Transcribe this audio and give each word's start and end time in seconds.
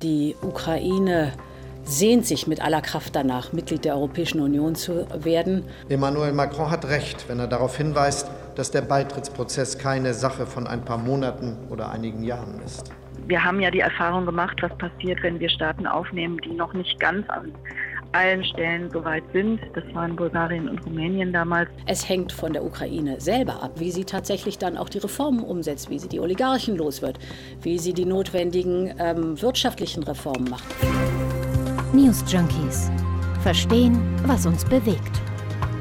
Die 0.00 0.36
Ukraine 0.42 1.32
sehnt 1.82 2.24
sich 2.24 2.46
mit 2.46 2.62
aller 2.62 2.82
Kraft 2.82 3.16
danach, 3.16 3.52
Mitglied 3.52 3.84
der 3.84 3.96
Europäischen 3.96 4.40
Union 4.40 4.76
zu 4.76 5.08
werden. 5.24 5.64
Emmanuel 5.88 6.32
Macron 6.32 6.70
hat 6.70 6.84
recht, 6.84 7.28
wenn 7.28 7.40
er 7.40 7.48
darauf 7.48 7.76
hinweist, 7.76 8.30
dass 8.54 8.70
der 8.70 8.82
Beitrittsprozess 8.82 9.76
keine 9.76 10.14
Sache 10.14 10.46
von 10.46 10.68
ein 10.68 10.84
paar 10.84 10.98
Monaten 10.98 11.56
oder 11.68 11.90
einigen 11.90 12.22
Jahren 12.22 12.60
ist. 12.64 12.92
Wir 13.26 13.42
haben 13.42 13.60
ja 13.60 13.72
die 13.72 13.80
Erfahrung 13.80 14.24
gemacht, 14.24 14.56
was 14.62 14.70
passiert, 14.78 15.20
wenn 15.24 15.40
wir 15.40 15.48
Staaten 15.48 15.88
aufnehmen, 15.88 16.38
die 16.44 16.52
noch 16.52 16.74
nicht 16.74 17.00
ganz 17.00 17.28
an 17.28 17.52
allen 18.12 18.44
Stellen 18.44 18.90
soweit 18.90 19.22
sind. 19.32 19.60
Das 19.74 19.84
waren 19.94 20.16
Bulgarien 20.16 20.68
und 20.68 20.84
Rumänien 20.84 21.32
damals. 21.32 21.68
Es 21.86 22.08
hängt 22.08 22.32
von 22.32 22.52
der 22.52 22.64
Ukraine 22.64 23.20
selber 23.20 23.62
ab, 23.62 23.72
wie 23.76 23.90
sie 23.90 24.04
tatsächlich 24.04 24.58
dann 24.58 24.76
auch 24.76 24.88
die 24.88 24.98
Reformen 24.98 25.42
umsetzt, 25.42 25.90
wie 25.90 25.98
sie 25.98 26.08
die 26.08 26.20
Oligarchen 26.20 26.76
los 26.76 27.02
wird, 27.02 27.18
wie 27.62 27.78
sie 27.78 27.92
die 27.92 28.04
notwendigen 28.04 28.94
ähm, 28.98 29.40
wirtschaftlichen 29.40 30.02
Reformen 30.02 30.50
macht. 30.50 30.64
News 31.92 32.24
Junkies. 32.28 32.90
Verstehen, 33.42 33.98
was 34.26 34.46
uns 34.46 34.64
bewegt. 34.64 35.20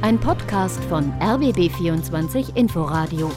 Ein 0.01 0.19
Podcast 0.19 0.83
von 0.85 1.11
RBB24 1.19 2.55
Inforadio. 2.55 3.31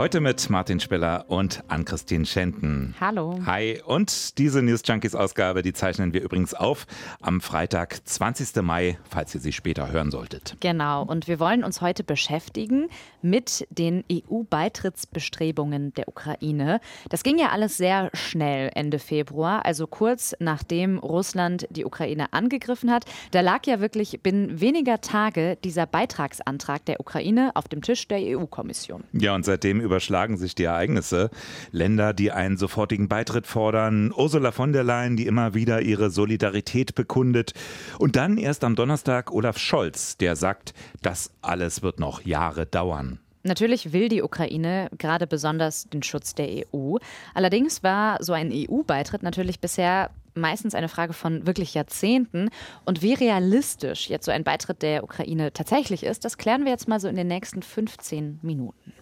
Heute 0.00 0.20
mit 0.22 0.48
Martin 0.48 0.80
Spiller 0.80 1.26
und 1.28 1.62
Ann-Christine 1.68 2.24
Schenten. 2.24 2.94
Hallo. 2.98 3.38
Hi. 3.44 3.82
Und 3.84 4.38
diese 4.38 4.62
News 4.62 4.80
Junkies 4.86 5.14
Ausgabe, 5.14 5.60
die 5.60 5.74
zeichnen 5.74 6.14
wir 6.14 6.22
übrigens 6.22 6.54
auf 6.54 6.86
am 7.20 7.42
Freitag, 7.42 7.98
20. 8.06 8.62
Mai, 8.62 8.98
falls 9.10 9.34
ihr 9.34 9.42
sie 9.42 9.52
später 9.52 9.92
hören 9.92 10.10
solltet. 10.10 10.56
Genau. 10.60 11.02
Und 11.04 11.28
wir 11.28 11.38
wollen 11.38 11.62
uns 11.62 11.82
heute 11.82 12.02
beschäftigen 12.02 12.88
mit 13.20 13.66
den 13.68 14.02
EU-Beitrittsbestrebungen 14.10 15.92
der 15.92 16.08
Ukraine. 16.08 16.80
Das 17.10 17.22
ging 17.22 17.38
ja 17.38 17.50
alles 17.50 17.76
sehr 17.76 18.08
schnell 18.14 18.70
Ende 18.74 19.00
Februar, 19.00 19.66
also 19.66 19.86
kurz 19.86 20.34
nachdem 20.38 20.98
Russland 20.98 21.66
die 21.68 21.84
Ukraine 21.84 22.32
angegriffen 22.32 22.90
hat. 22.90 23.04
Da 23.32 23.42
lag 23.42 23.66
ja 23.66 23.80
wirklich 23.80 24.22
binnen 24.22 24.62
weniger 24.62 25.02
Tage 25.02 25.58
dieser 25.62 25.84
Beitragsantrag 25.84 26.86
der 26.86 27.00
Ukraine 27.00 27.50
auf 27.52 27.68
dem 27.68 27.82
Tisch 27.82 28.08
der 28.08 28.20
EU-Kommission. 28.22 29.04
Ja, 29.12 29.34
und 29.34 29.44
seitdem 29.44 29.89
überschlagen 29.90 30.36
sich 30.36 30.54
die 30.54 30.64
Ereignisse. 30.64 31.30
Länder, 31.72 32.14
die 32.14 32.30
einen 32.30 32.56
sofortigen 32.56 33.08
Beitritt 33.08 33.48
fordern, 33.48 34.12
Ursula 34.16 34.52
von 34.52 34.72
der 34.72 34.84
Leyen, 34.84 35.16
die 35.16 35.26
immer 35.26 35.52
wieder 35.54 35.82
ihre 35.82 36.10
Solidarität 36.10 36.94
bekundet. 36.94 37.54
Und 37.98 38.14
dann 38.14 38.38
erst 38.38 38.62
am 38.62 38.76
Donnerstag 38.76 39.32
Olaf 39.32 39.58
Scholz, 39.58 40.16
der 40.16 40.36
sagt, 40.36 40.74
das 41.02 41.32
alles 41.42 41.82
wird 41.82 41.98
noch 41.98 42.24
Jahre 42.24 42.66
dauern. 42.66 43.18
Natürlich 43.42 43.92
will 43.92 44.08
die 44.08 44.22
Ukraine 44.22 44.90
gerade 44.98 45.26
besonders 45.26 45.88
den 45.88 46.02
Schutz 46.02 46.34
der 46.34 46.66
EU. 46.72 46.96
Allerdings 47.34 47.82
war 47.82 48.22
so 48.22 48.32
ein 48.32 48.52
EU-Beitritt 48.52 49.22
natürlich 49.22 49.60
bisher 49.60 50.10
meistens 50.34 50.74
eine 50.74 50.88
Frage 50.88 51.12
von 51.12 51.46
wirklich 51.46 51.74
Jahrzehnten. 51.74 52.50
Und 52.84 53.02
wie 53.02 53.14
realistisch 53.14 54.08
jetzt 54.08 54.26
so 54.26 54.30
ein 54.30 54.44
Beitritt 54.44 54.82
der 54.82 55.04
Ukraine 55.04 55.52
tatsächlich 55.52 56.04
ist, 56.04 56.24
das 56.24 56.38
klären 56.38 56.64
wir 56.64 56.72
jetzt 56.72 56.88
mal 56.88 57.00
so 57.00 57.08
in 57.08 57.16
den 57.16 57.28
nächsten 57.28 57.62
15 57.62 58.40
Minuten. 58.42 58.92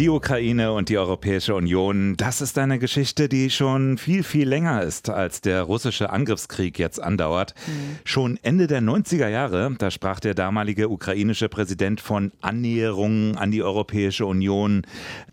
Die 0.00 0.08
Ukraine 0.08 0.72
und 0.72 0.88
die 0.88 0.96
Europäische 0.96 1.54
Union, 1.54 2.16
das 2.16 2.40
ist 2.40 2.56
eine 2.56 2.78
Geschichte, 2.78 3.28
die 3.28 3.50
schon 3.50 3.98
viel, 3.98 4.22
viel 4.22 4.48
länger 4.48 4.82
ist, 4.82 5.10
als 5.10 5.42
der 5.42 5.62
russische 5.64 6.08
Angriffskrieg 6.08 6.78
jetzt 6.78 7.02
andauert. 7.02 7.52
Mhm. 7.66 7.98
Schon 8.04 8.38
Ende 8.40 8.66
der 8.66 8.80
90er 8.80 9.28
Jahre, 9.28 9.76
da 9.78 9.90
sprach 9.90 10.18
der 10.18 10.32
damalige 10.32 10.88
ukrainische 10.88 11.50
Präsident 11.50 12.00
von 12.00 12.32
Annäherungen 12.40 13.36
an 13.36 13.50
die 13.50 13.62
Europäische 13.62 14.24
Union. 14.24 14.86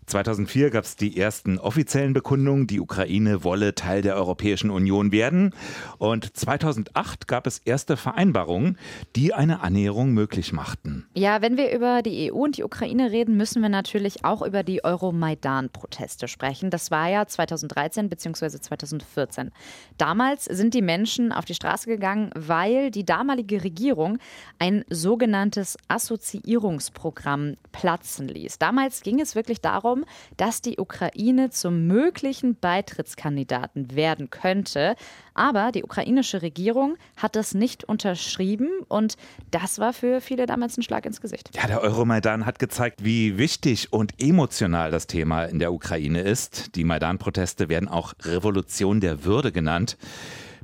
2004 0.08 0.70
gab 0.70 0.84
es 0.84 0.96
die 0.96 1.18
ersten 1.18 1.58
offiziellen 1.58 2.12
Bekundungen, 2.12 2.66
die 2.66 2.80
Ukraine 2.80 3.44
wolle 3.44 3.74
Teil 3.74 4.02
der 4.02 4.16
Europäischen 4.16 4.70
Union 4.70 5.12
werden. 5.12 5.54
Und 5.98 6.36
2008 6.36 7.28
gab 7.28 7.46
es 7.46 7.58
erste 7.58 7.96
Vereinbarungen, 7.96 8.78
die 9.16 9.32
eine 9.32 9.60
Annäherung 9.60 10.12
möglich 10.12 10.52
machten. 10.52 11.06
Ja, 11.14 11.42
wenn 11.42 11.56
wir 11.56 11.74
über 11.74 12.02
die 12.02 12.32
EU 12.32 12.36
und 12.36 12.56
die 12.56 12.64
Ukraine 12.64 13.12
reden, 13.12 13.36
müssen 13.36 13.62
wir 13.62 13.68
natürlich 13.68 14.24
auch 14.24 14.42
über 14.42 14.57
über 14.58 14.64
die 14.64 14.82
Euromaidan-Proteste 14.82 16.26
sprechen. 16.26 16.70
Das 16.70 16.90
war 16.90 17.08
ja 17.08 17.24
2013 17.24 18.08
bzw. 18.08 18.58
2014. 18.58 19.52
Damals 19.98 20.46
sind 20.46 20.74
die 20.74 20.82
Menschen 20.82 21.30
auf 21.30 21.44
die 21.44 21.54
Straße 21.54 21.86
gegangen, 21.86 22.30
weil 22.34 22.90
die 22.90 23.04
damalige 23.04 23.62
Regierung 23.62 24.18
ein 24.58 24.84
sogenanntes 24.90 25.76
Assoziierungsprogramm 25.86 27.54
platzen 27.70 28.26
ließ. 28.26 28.58
Damals 28.58 29.02
ging 29.02 29.20
es 29.20 29.36
wirklich 29.36 29.60
darum, 29.60 30.04
dass 30.36 30.60
die 30.60 30.78
Ukraine 30.78 31.50
zum 31.50 31.86
möglichen 31.86 32.56
Beitrittskandidaten 32.56 33.94
werden 33.94 34.28
könnte. 34.28 34.96
Aber 35.34 35.70
die 35.70 35.84
ukrainische 35.84 36.42
Regierung 36.42 36.96
hat 37.16 37.36
das 37.36 37.54
nicht 37.54 37.84
unterschrieben 37.84 38.68
und 38.88 39.14
das 39.52 39.78
war 39.78 39.92
für 39.92 40.20
viele 40.20 40.46
damals 40.46 40.76
ein 40.76 40.82
Schlag 40.82 41.06
ins 41.06 41.20
Gesicht. 41.20 41.50
Ja, 41.54 41.68
der 41.68 41.80
Euromaidan 41.80 42.44
hat 42.44 42.58
gezeigt, 42.58 43.04
wie 43.04 43.38
wichtig 43.38 43.92
und 43.92 44.20
emotional 44.20 44.47
das 44.48 45.06
Thema 45.06 45.44
in 45.44 45.58
der 45.58 45.72
Ukraine 45.72 46.22
ist. 46.22 46.74
Die 46.76 46.84
Maidan-Proteste 46.84 47.68
werden 47.68 47.88
auch 47.88 48.14
Revolution 48.24 49.00
der 49.00 49.24
Würde 49.24 49.52
genannt. 49.52 49.96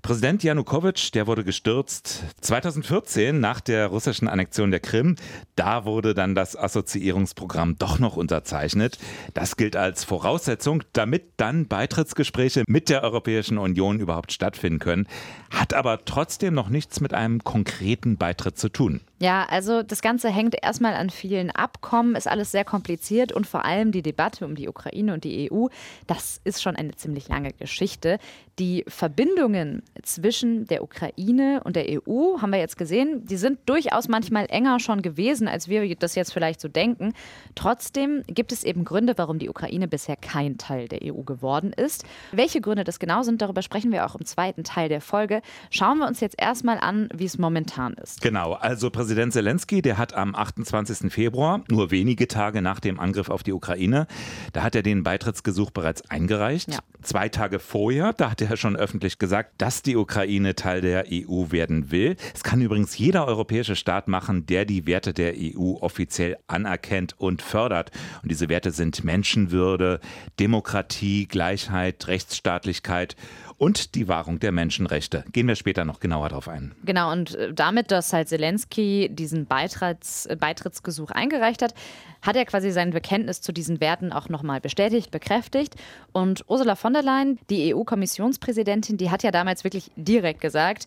Präsident 0.05 0.43
Janukowitsch, 0.43 1.15
der 1.15 1.27
wurde 1.27 1.45
gestürzt 1.45 2.25
2014 2.43 3.41
nach 3.41 3.63
der 3.63 3.87
russischen 3.87 4.29
Annexion 4.29 4.71
der 4.71 4.81
Krim. 4.81 5.17
Da 5.57 5.87
wurde 5.87 6.13
dann 6.13 6.35
das 6.35 6.59
Assoziierungsprogramm 6.59 7.79
doch 7.79 7.99
noch 7.99 8.19
unterzeichnet. 8.19 8.99
Das 9.33 9.57
gilt 9.57 9.77
als 9.77 10.05
Voraussetzung, 10.05 10.83
damit 10.93 11.33
dann 11.39 11.69
Beitrittsgespräche 11.69 12.65
mit 12.69 12.91
der 12.91 13.03
Europäischen 13.03 13.57
Union 13.57 13.99
überhaupt 13.99 14.33
stattfinden 14.33 14.79
können. 14.79 15.09
Hat 15.51 15.73
aber 15.73 16.05
trotzdem 16.05 16.53
noch 16.53 16.69
nichts 16.69 17.01
mit 17.01 17.15
einem 17.15 17.43
konkreten 17.43 18.19
Beitritt 18.19 18.59
zu 18.59 18.69
tun. 18.69 19.01
Ja, 19.25 19.47
also 19.49 19.83
das 19.83 20.03
Ganze 20.03 20.29
hängt 20.29 20.55
erstmal 20.63 20.93
an 20.93 21.09
vielen 21.09 21.51
Abkommen, 21.51 22.15
ist 22.15 22.29
alles 22.29 22.51
sehr 22.51 22.67
kompliziert 22.67 23.33
und 23.33 23.47
vor 23.47 23.65
allem 23.65 23.91
die 23.91 24.03
Debatte 24.03 24.45
um 24.45 24.55
die 24.55 24.69
Ukraine 24.69 25.15
und 25.15 25.25
die 25.25 25.51
EU, 25.51 25.69
das 26.07 26.43
ist 26.45 26.63
schon 26.63 26.77
eine 26.77 26.95
ziemlich 26.95 27.27
lange 27.29 27.55
Geschichte. 27.55 28.19
Die 28.59 28.85
Verbindungen 28.87 29.83
zwischen 30.03 30.67
der 30.67 30.83
Ukraine 30.83 31.63
und 31.65 31.75
der 31.75 31.87
EU, 31.89 32.39
haben 32.43 32.51
wir 32.51 32.59
jetzt 32.59 32.77
gesehen, 32.77 33.25
die 33.25 33.39
sind 33.39 33.61
durchaus 33.65 34.09
manchmal 34.09 34.45
enger 34.51 34.79
schon 34.79 35.01
gewesen, 35.01 35.49
als 35.49 35.69
wir 35.69 35.97
das 35.97 36.17
jetzt 36.17 36.35
vielleicht 36.35 36.61
so 36.61 36.69
denken. 36.69 37.15
Trotzdem 37.55 38.25
gibt 38.27 38.53
es 38.53 38.63
eben 38.63 38.85
Gründe, 38.85 39.15
warum 39.17 39.39
die 39.39 39.49
Ukraine 39.49 39.89
bisher 39.89 40.17
kein 40.17 40.59
Teil 40.59 40.87
der 40.87 41.01
EU 41.03 41.23
geworden 41.23 41.73
ist. 41.73 42.05
Welche 42.31 42.61
Gründe 42.61 42.85
das 42.85 42.99
genau 42.99 43.23
sind, 43.23 43.41
darüber 43.41 43.63
sprechen 43.63 43.91
wir 43.91 44.05
auch 44.05 44.17
im 44.17 44.27
zweiten 44.27 44.65
Teil 44.65 44.91
der 44.91 45.01
Folge. 45.01 45.41
Schauen 45.71 45.97
wir 45.97 46.07
uns 46.07 46.21
jetzt 46.21 46.37
erstmal 46.39 46.77
an, 46.77 47.09
wie 47.15 47.25
es 47.25 47.39
momentan 47.39 47.95
ist. 47.95 48.21
Genau, 48.21 48.53
also 48.53 48.91
Präsident 48.91 49.14
Zelensky, 49.31 49.83
der 49.83 49.99
hat 49.99 50.15
am 50.15 50.35
28. 50.35 51.13
Februar, 51.13 51.63
nur 51.69 51.91
wenige 51.91 52.29
Tage 52.29 52.63
nach 52.63 52.81
dem 52.81 53.01
Angriff 53.01 53.29
auf 53.29 53.43
die 53.43 53.53
Ukraine, 53.53 54.07
da 54.53 54.63
hat 54.63 54.75
er 54.75 54.83
den 54.83 55.03
Beitrittsgesuch 55.03 55.71
bereits 55.71 56.09
eingereicht. 56.11 56.73
Ja. 56.73 56.79
Zwei 57.03 57.29
Tage 57.29 57.59
vorher, 57.59 58.13
da 58.13 58.31
hat 58.31 58.41
er 58.41 58.57
schon 58.57 58.77
öffentlich 58.77 59.19
gesagt, 59.19 59.55
dass 59.59 59.83
die 59.83 59.97
Ukraine 59.97 60.55
Teil 60.55 60.81
der 60.81 61.07
EU 61.11 61.47
werden 61.51 61.91
will. 61.91 62.17
Es 62.35 62.43
kann 62.43 62.61
übrigens 62.61 62.97
jeder 62.97 63.27
europäische 63.27 63.77
Staat 63.77 64.09
machen, 64.09 64.47
der 64.47 64.65
die 64.65 64.87
Werte 64.87 65.13
der 65.13 65.35
EU 65.37 65.75
offiziell 65.81 66.37
anerkennt 66.47 67.15
und 67.19 67.43
fördert. 67.43 67.91
Und 68.23 68.31
diese 68.31 68.49
Werte 68.49 68.71
sind 68.71 69.05
Menschenwürde, 69.05 70.01
Demokratie, 70.39 71.27
Gleichheit, 71.27 72.07
Rechtsstaatlichkeit 72.09 73.17
und 73.59 73.95
die 73.95 74.09
Wahrung 74.09 74.41
der 74.41 74.53
Menschenrechte. 74.53 75.25
Gehen 75.33 75.49
wir 75.49 75.55
später 75.55 75.85
noch 75.85 76.01
genauer 76.01 76.29
darauf 76.29 76.49
ein. 76.49 76.75
Genau, 76.85 77.13
und 77.13 77.35
äh, 77.35 77.53
damit, 77.53 77.91
dass 77.91 78.13
halt 78.13 78.29
Zelensky 78.29 79.09
diesen 79.11 79.47
Beitritts, 79.47 80.27
äh, 80.27 80.37
Beitrittsgesuch 80.39 81.11
eingereicht 81.11 81.63
hat, 81.63 81.75
hat 82.23 82.37
er 82.37 82.45
quasi 82.45 82.71
sein 82.71 82.91
Bekenntnis 82.91 83.41
zu 83.41 83.53
diesen 83.53 83.81
Werten 83.81 84.13
auch 84.13 84.29
nochmal 84.29 84.61
bestätigt, 84.61 85.11
bekräftigt. 85.11 85.75
Und 86.13 86.45
Ursula 86.49 86.75
von 86.75 86.93
der 86.93 87.03
Leyen, 87.03 87.39
die 87.51 87.75
EU-Kommissionspräsidentin, 87.75 88.97
die 88.97 89.11
hat 89.11 89.23
ja 89.23 89.31
damals 89.31 89.65
wirklich 89.65 89.91
direkt 89.97 90.41
gesagt, 90.41 90.87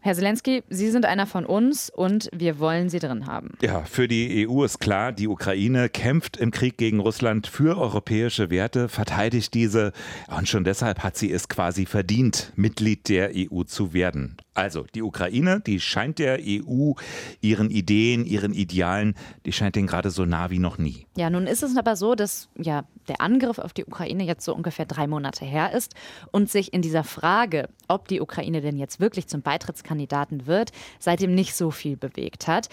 Herr 0.00 0.14
Zelensky, 0.14 0.62
Sie 0.68 0.90
sind 0.90 1.04
einer 1.04 1.26
von 1.26 1.44
uns 1.44 1.90
und 1.90 2.30
wir 2.32 2.60
wollen 2.60 2.88
Sie 2.88 3.00
drin 3.00 3.26
haben. 3.26 3.58
Ja, 3.60 3.82
für 3.82 4.06
die 4.06 4.48
EU 4.48 4.62
ist 4.62 4.78
klar, 4.78 5.10
die 5.10 5.26
Ukraine 5.26 5.88
kämpft 5.88 6.36
im 6.36 6.52
Krieg 6.52 6.78
gegen 6.78 7.00
Russland 7.00 7.48
für 7.48 7.76
europäische 7.76 8.48
Werte, 8.48 8.88
verteidigt 8.88 9.54
diese 9.54 9.92
und 10.28 10.48
schon 10.48 10.62
deshalb 10.62 11.02
hat 11.02 11.16
sie 11.16 11.32
es 11.32 11.48
quasi 11.48 11.84
verdient, 11.84 12.52
Mitglied 12.54 13.08
der 13.08 13.32
EU 13.34 13.64
zu 13.64 13.92
werden. 13.92 14.36
Also 14.58 14.86
die 14.92 15.02
Ukraine, 15.02 15.60
die 15.64 15.78
scheint 15.78 16.18
der 16.18 16.40
EU, 16.40 16.92
ihren 17.40 17.70
Ideen, 17.70 18.24
ihren 18.24 18.52
Idealen, 18.52 19.14
die 19.46 19.52
scheint 19.52 19.76
denen 19.76 19.86
gerade 19.86 20.10
so 20.10 20.24
nah 20.24 20.50
wie 20.50 20.58
noch 20.58 20.78
nie. 20.78 21.06
Ja, 21.16 21.30
nun 21.30 21.46
ist 21.46 21.62
es 21.62 21.76
aber 21.76 21.94
so, 21.94 22.16
dass 22.16 22.48
ja 22.56 22.84
der 23.06 23.20
Angriff 23.20 23.60
auf 23.60 23.72
die 23.72 23.84
Ukraine 23.84 24.24
jetzt 24.24 24.44
so 24.44 24.52
ungefähr 24.54 24.84
drei 24.84 25.06
Monate 25.06 25.44
her 25.44 25.72
ist 25.72 25.94
und 26.32 26.50
sich 26.50 26.72
in 26.72 26.82
dieser 26.82 27.04
Frage, 27.04 27.68
ob 27.86 28.08
die 28.08 28.20
Ukraine 28.20 28.60
denn 28.60 28.76
jetzt 28.76 28.98
wirklich 28.98 29.28
zum 29.28 29.42
Beitrittskandidaten 29.88 30.46
wird, 30.46 30.70
seitdem 30.98 31.34
nicht 31.34 31.54
so 31.54 31.70
viel 31.70 31.96
bewegt 31.96 32.46
hat. 32.46 32.68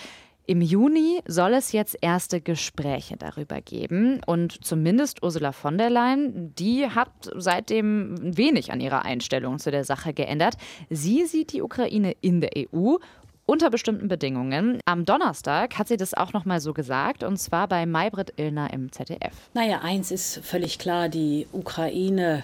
Im 0.47 0.61
Juni 0.61 1.21
soll 1.25 1.53
es 1.53 1.71
jetzt 1.71 1.97
erste 2.01 2.39
Gespräche 2.39 3.17
darüber 3.17 3.61
geben. 3.61 4.21
Und 4.27 4.63
zumindest 4.63 5.23
Ursula 5.23 5.51
von 5.51 5.79
der 5.79 5.89
Leyen, 5.89 6.53
die 6.53 6.87
hat 6.87 7.09
seitdem 7.35 8.37
wenig 8.37 8.71
an 8.71 8.79
ihrer 8.79 9.05
Einstellung 9.05 9.57
zu 9.57 9.71
der 9.71 9.83
Sache 9.83 10.13
geändert. 10.13 10.55
Sie 10.91 11.25
sieht 11.25 11.51
die 11.53 11.63
Ukraine 11.63 12.15
in 12.21 12.41
der 12.41 12.51
EU 12.55 12.97
unter 13.47 13.71
bestimmten 13.71 14.07
Bedingungen. 14.07 14.79
Am 14.85 15.05
Donnerstag 15.05 15.79
hat 15.79 15.87
sie 15.87 15.97
das 15.97 16.13
auch 16.13 16.33
noch 16.33 16.45
mal 16.45 16.59
so 16.59 16.73
gesagt, 16.73 17.23
und 17.23 17.37
zwar 17.37 17.67
bei 17.67 17.87
Maybrit 17.87 18.33
Illner 18.37 18.71
im 18.71 18.91
ZDF. 18.91 19.33
Naja, 19.55 19.81
eins 19.81 20.11
ist 20.11 20.45
völlig 20.45 20.77
klar, 20.77 21.09
die 21.09 21.47
Ukraine 21.53 22.43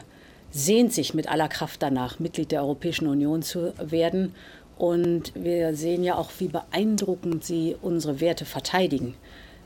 sehnt 0.52 0.94
sich 0.94 1.14
mit 1.14 1.30
aller 1.30 1.48
Kraft 1.48 1.82
danach, 1.82 2.20
Mitglied 2.20 2.52
der 2.52 2.62
Europäischen 2.62 3.08
Union 3.08 3.42
zu 3.42 3.74
werden. 3.78 4.36
Und 4.82 5.34
wir 5.36 5.76
sehen 5.76 6.04
ja 6.04 6.16
auch, 6.16 6.32
wie 6.40 6.48
beeindruckend 6.48 7.44
sie 7.44 7.76
unsere 7.84 8.20
Werte 8.20 8.46
verteidigen 8.46 9.14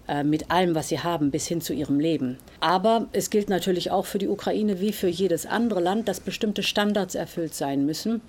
äh, 0.09 0.25
mit 0.25 0.51
allem, 0.51 0.75
was 0.75 0.89
sie 0.89 0.99
haben, 0.99 1.31
bis 1.31 1.47
hin 1.47 1.61
zu 1.61 1.71
ihrem 1.71 2.01
Leben. 2.01 2.35
Aber 2.59 3.07
es 3.13 3.29
gilt 3.29 3.47
natürlich 3.47 3.91
auch 3.91 4.05
für 4.05 4.17
die 4.17 4.27
Ukraine 4.27 4.81
wie 4.81 4.91
für 4.91 5.07
jedes 5.07 5.45
andere 5.45 5.79
Land, 5.79 6.09
dass 6.09 6.19
bestimmte 6.19 6.63
Standards 6.63 7.15
erfüllt 7.15 7.53
sein 7.53 7.85
müssen, 7.85 8.19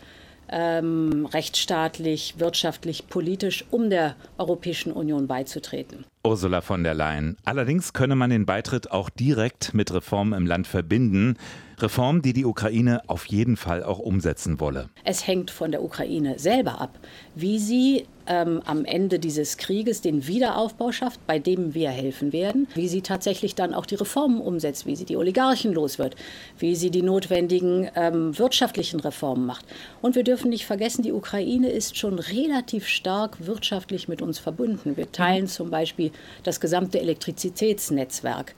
ähm, 0.48 1.26
rechtsstaatlich, 1.26 2.36
wirtschaftlich, 2.38 3.08
politisch, 3.08 3.64
um 3.72 3.90
der 3.90 4.14
Europäischen 4.38 4.92
Union 4.92 5.26
beizutreten. 5.26 6.04
Ursula 6.24 6.60
von 6.60 6.84
der 6.84 6.94
Leyen. 6.94 7.36
Allerdings 7.44 7.94
könne 7.94 8.14
man 8.14 8.30
den 8.30 8.46
Beitritt 8.46 8.92
auch 8.92 9.10
direkt 9.10 9.74
mit 9.74 9.92
Reformen 9.92 10.34
im 10.34 10.46
Land 10.46 10.68
verbinden. 10.68 11.36
Reformen, 11.78 12.22
die 12.22 12.32
die 12.32 12.44
Ukraine 12.44 13.02
auf 13.06 13.26
jeden 13.26 13.56
Fall 13.56 13.82
auch 13.82 13.98
umsetzen 13.98 14.60
wolle. 14.60 14.88
Es 15.04 15.26
hängt 15.26 15.50
von 15.50 15.70
der 15.70 15.82
Ukraine 15.82 16.38
selber 16.38 16.80
ab, 16.80 16.98
wie 17.34 17.58
sie 17.58 18.06
ähm, 18.26 18.62
am 18.64 18.84
Ende 18.84 19.18
dieses 19.18 19.56
Krieges 19.56 20.00
den 20.00 20.26
Wiederaufbau 20.26 20.92
schafft, 20.92 21.26
bei 21.26 21.38
dem 21.38 21.74
wir 21.74 21.90
helfen 21.90 22.32
werden, 22.32 22.66
wie 22.74 22.88
sie 22.88 23.02
tatsächlich 23.02 23.54
dann 23.54 23.74
auch 23.74 23.86
die 23.86 23.94
Reformen 23.94 24.40
umsetzt, 24.40 24.86
wie 24.86 24.96
sie 24.96 25.04
die 25.04 25.16
Oligarchen 25.16 25.72
los 25.72 25.98
wird, 25.98 26.16
wie 26.58 26.74
sie 26.74 26.90
die 26.90 27.02
notwendigen 27.02 27.88
ähm, 27.94 28.36
wirtschaftlichen 28.38 29.00
Reformen 29.00 29.46
macht. 29.46 29.66
Und 30.02 30.14
wir 30.14 30.24
dürfen 30.24 30.50
nicht 30.50 30.66
vergessen, 30.66 31.02
die 31.02 31.12
Ukraine 31.12 31.68
ist 31.68 31.96
schon 31.96 32.18
relativ 32.18 32.86
stark 32.86 33.46
wirtschaftlich 33.46 34.08
mit 34.08 34.22
uns 34.22 34.38
verbunden. 34.38 34.96
Wir 34.96 35.12
teilen 35.12 35.46
zum 35.46 35.70
Beispiel 35.70 36.10
das 36.42 36.60
gesamte 36.60 37.00
Elektrizitätsnetzwerk. 37.00 38.54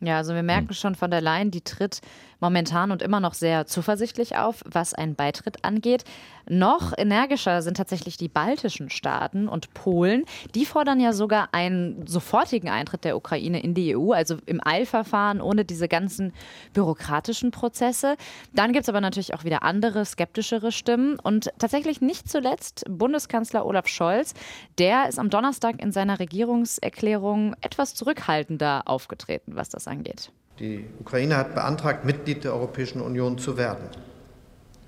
Ja, 0.00 0.16
also 0.16 0.34
wir 0.34 0.42
merken 0.42 0.70
hm. 0.70 0.74
schon 0.74 0.94
von 0.96 1.10
der 1.10 1.20
Leyen, 1.20 1.52
die 1.52 1.60
tritt 1.60 2.00
momentan 2.42 2.90
und 2.90 3.00
immer 3.00 3.20
noch 3.20 3.32
sehr 3.32 3.66
zuversichtlich 3.66 4.36
auf, 4.36 4.62
was 4.66 4.92
einen 4.92 5.14
Beitritt 5.14 5.64
angeht. 5.64 6.04
Noch 6.48 6.92
energischer 6.98 7.62
sind 7.62 7.76
tatsächlich 7.76 8.16
die 8.16 8.28
baltischen 8.28 8.90
Staaten 8.90 9.48
und 9.48 9.72
Polen. 9.74 10.24
Die 10.54 10.66
fordern 10.66 10.98
ja 10.98 11.12
sogar 11.12 11.50
einen 11.52 12.06
sofortigen 12.06 12.68
Eintritt 12.68 13.04
der 13.04 13.16
Ukraine 13.16 13.62
in 13.62 13.74
die 13.74 13.96
EU, 13.96 14.12
also 14.12 14.36
im 14.46 14.60
Eilverfahren, 14.62 15.40
ohne 15.40 15.64
diese 15.64 15.86
ganzen 15.86 16.32
bürokratischen 16.74 17.52
Prozesse. 17.52 18.16
Dann 18.52 18.72
gibt 18.72 18.82
es 18.82 18.88
aber 18.88 19.00
natürlich 19.00 19.34
auch 19.34 19.44
wieder 19.44 19.62
andere, 19.62 20.04
skeptischere 20.04 20.72
Stimmen. 20.72 21.18
Und 21.20 21.52
tatsächlich 21.58 22.00
nicht 22.00 22.28
zuletzt 22.28 22.84
Bundeskanzler 22.88 23.64
Olaf 23.64 23.86
Scholz. 23.86 24.34
Der 24.78 25.08
ist 25.08 25.20
am 25.20 25.30
Donnerstag 25.30 25.80
in 25.80 25.92
seiner 25.92 26.18
Regierungserklärung 26.18 27.54
etwas 27.60 27.94
zurückhaltender 27.94 28.82
aufgetreten, 28.86 29.54
was 29.54 29.68
das 29.68 29.86
angeht. 29.86 30.32
Die 30.62 30.84
Ukraine 31.00 31.36
hat 31.36 31.56
beantragt, 31.56 32.04
Mitglied 32.04 32.44
der 32.44 32.52
Europäischen 32.52 33.00
Union 33.00 33.36
zu 33.36 33.56
werden. 33.56 33.88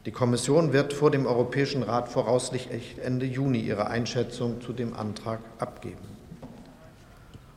Die 0.07 0.13
Kommission 0.13 0.73
wird 0.73 0.93
vor 0.93 1.11
dem 1.11 1.27
Europäischen 1.27 1.83
Rat 1.83 2.09
voraussichtlich 2.09 2.99
Ende 3.03 3.27
Juni 3.27 3.59
ihre 3.59 3.89
Einschätzung 3.89 4.61
zu 4.61 4.73
dem 4.73 4.95
Antrag 4.95 5.41
abgeben. 5.59 6.07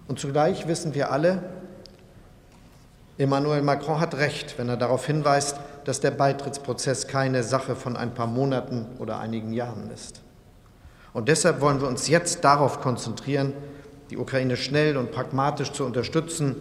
Und 0.08 0.18
zugleich 0.18 0.68
wissen 0.68 0.96
wir 0.96 1.12
alle, 1.12 1.44
Emmanuel 3.20 3.62
Macron 3.62 4.00
hat 4.00 4.16
recht, 4.16 4.58
wenn 4.58 4.68
er 4.68 4.78
darauf 4.78 5.06
hinweist, 5.06 5.60
dass 5.86 6.00
der 6.00 6.12
Beitrittsprozess 6.12 7.08
keine 7.08 7.44
Sache 7.44 7.76
von 7.76 7.96
ein 7.96 8.16
paar 8.16 8.28
Monaten 8.28 8.88
oder 8.98 9.20
einigen 9.20 9.54
Jahren 9.54 9.92
ist. 9.92 10.22
Und 11.14 11.30
deshalb 11.30 11.62
wollen 11.62 11.82
wir 11.82 11.88
uns 11.88 12.08
jetzt 12.08 12.44
darauf 12.44 12.82
konzentrieren, 12.82 13.54
die 14.10 14.18
Ukraine 14.18 14.58
schnell 14.58 14.98
und 14.98 15.12
pragmatisch 15.12 15.72
zu 15.72 15.86
unterstützen, 15.86 16.56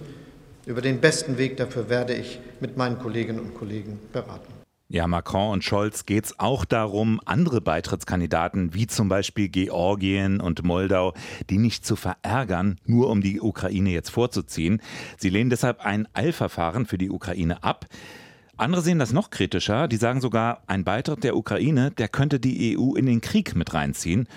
über 0.67 0.83
den 0.83 1.01
besten 1.01 1.39
Weg 1.39 1.57
dafür 1.57 1.89
werde 1.89 2.15
ich 2.15 2.41
mit 2.61 2.77
meinen 2.77 2.99
Kolleginnen 2.99 3.41
und 3.41 3.55
Kollegen 3.55 3.99
beraten. 4.13 4.53
Ja, 4.89 5.09
Macron 5.09 5.53
und 5.53 5.65
Scholz 5.65 6.07
geht 6.07 6.27
es 6.27 6.39
auch 6.39 6.65
darum, 6.65 7.21
andere 7.25 7.61
Beitrittskandidaten 7.61 8.73
wie 8.73 8.87
zum 8.87 9.09
Beispiel 9.09 9.49
Georgien 9.49 10.41
und 10.41 10.63
Moldau, 10.63 11.13
die 11.51 11.59
nicht 11.59 11.85
zu 11.85 11.97
verärgern, 11.97 12.79
nur 12.85 13.11
um 13.11 13.21
die 13.21 13.41
Ukraine 13.41 13.91
jetzt 13.91 14.11
vorzuziehen. 14.11 14.81
Sie 15.17 15.29
lehnen 15.29 15.51
deshalb 15.51 15.85
ein 15.85 16.07
Eilverfahren 16.13 16.87
für 16.87 16.99
die 16.99 17.11
Ukraine 17.11 17.65
ab. 17.65 17.87
Andere 18.57 18.81
sehen 18.81 19.01
das 19.01 19.13
noch 19.13 19.31
kritischer. 19.31 19.89
Die 19.89 19.97
sagen 19.97 20.21
sogar, 20.21 20.63
ein 20.69 20.85
Beitritt 20.85 21.25
der 21.25 21.37
Ukraine, 21.37 21.91
der 21.91 22.09
könnte 22.09 22.39
die 22.39 22.79
EU 22.79 22.95
in 22.95 23.07
den 23.07 23.21
Krieg 23.21 23.57
mit 23.57 23.75
reinziehen. 23.75 24.29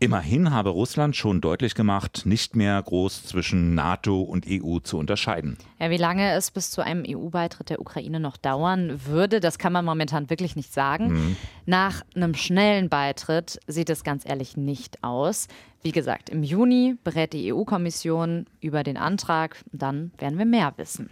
Immerhin 0.00 0.52
habe 0.52 0.70
Russland 0.70 1.16
schon 1.16 1.40
deutlich 1.40 1.74
gemacht, 1.74 2.22
nicht 2.24 2.54
mehr 2.54 2.80
groß 2.80 3.24
zwischen 3.24 3.74
NATO 3.74 4.20
und 4.22 4.46
EU 4.48 4.78
zu 4.78 4.96
unterscheiden. 4.96 5.58
Ja, 5.80 5.90
wie 5.90 5.96
lange 5.96 6.32
es 6.34 6.52
bis 6.52 6.70
zu 6.70 6.82
einem 6.82 7.04
EU-Beitritt 7.06 7.70
der 7.70 7.80
Ukraine 7.80 8.20
noch 8.20 8.36
dauern 8.36 9.00
würde, 9.06 9.40
das 9.40 9.58
kann 9.58 9.72
man 9.72 9.84
momentan 9.84 10.30
wirklich 10.30 10.54
nicht 10.54 10.72
sagen. 10.72 11.08
Mhm. 11.08 11.36
Nach 11.66 12.02
einem 12.14 12.34
schnellen 12.34 12.88
Beitritt 12.88 13.58
sieht 13.66 13.90
es 13.90 14.04
ganz 14.04 14.28
ehrlich 14.28 14.56
nicht 14.56 15.02
aus. 15.02 15.48
Wie 15.82 15.92
gesagt, 15.92 16.30
im 16.30 16.44
Juni 16.44 16.96
berät 17.02 17.32
die 17.32 17.52
EU-Kommission 17.52 18.46
über 18.60 18.84
den 18.84 18.96
Antrag. 18.96 19.56
Dann 19.72 20.12
werden 20.18 20.38
wir 20.38 20.46
mehr 20.46 20.74
wissen. 20.76 21.10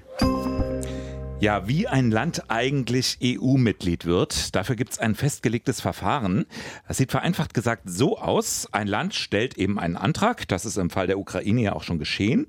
Ja, 1.38 1.69
wie 1.69 1.87
ein 1.87 2.11
Land 2.11 2.44
eigentlich 2.49 3.19
EU-Mitglied 3.23 4.06
wird, 4.06 4.56
dafür 4.56 4.75
gibt 4.75 4.93
es 4.93 4.99
ein 4.99 5.15
festgelegtes 5.15 5.83
Verfahren. 5.83 6.47
Das 6.88 6.97
sieht 6.97 7.11
vereinfacht 7.11 7.53
gesagt 7.53 7.83
so 7.85 8.19
aus, 8.19 8.67
ein 8.73 8.87
Land 8.87 9.15
stellt 9.15 9.59
eben 9.59 9.79
einen 9.79 9.97
Antrag, 9.97 10.49
das 10.49 10.65
ist 10.65 10.79
im 10.79 10.88
Fall 10.88 11.06
der 11.06 11.19
Ukraine 11.19 11.61
ja 11.61 11.73
auch 11.75 11.83
schon 11.83 11.99
geschehen. 11.99 12.47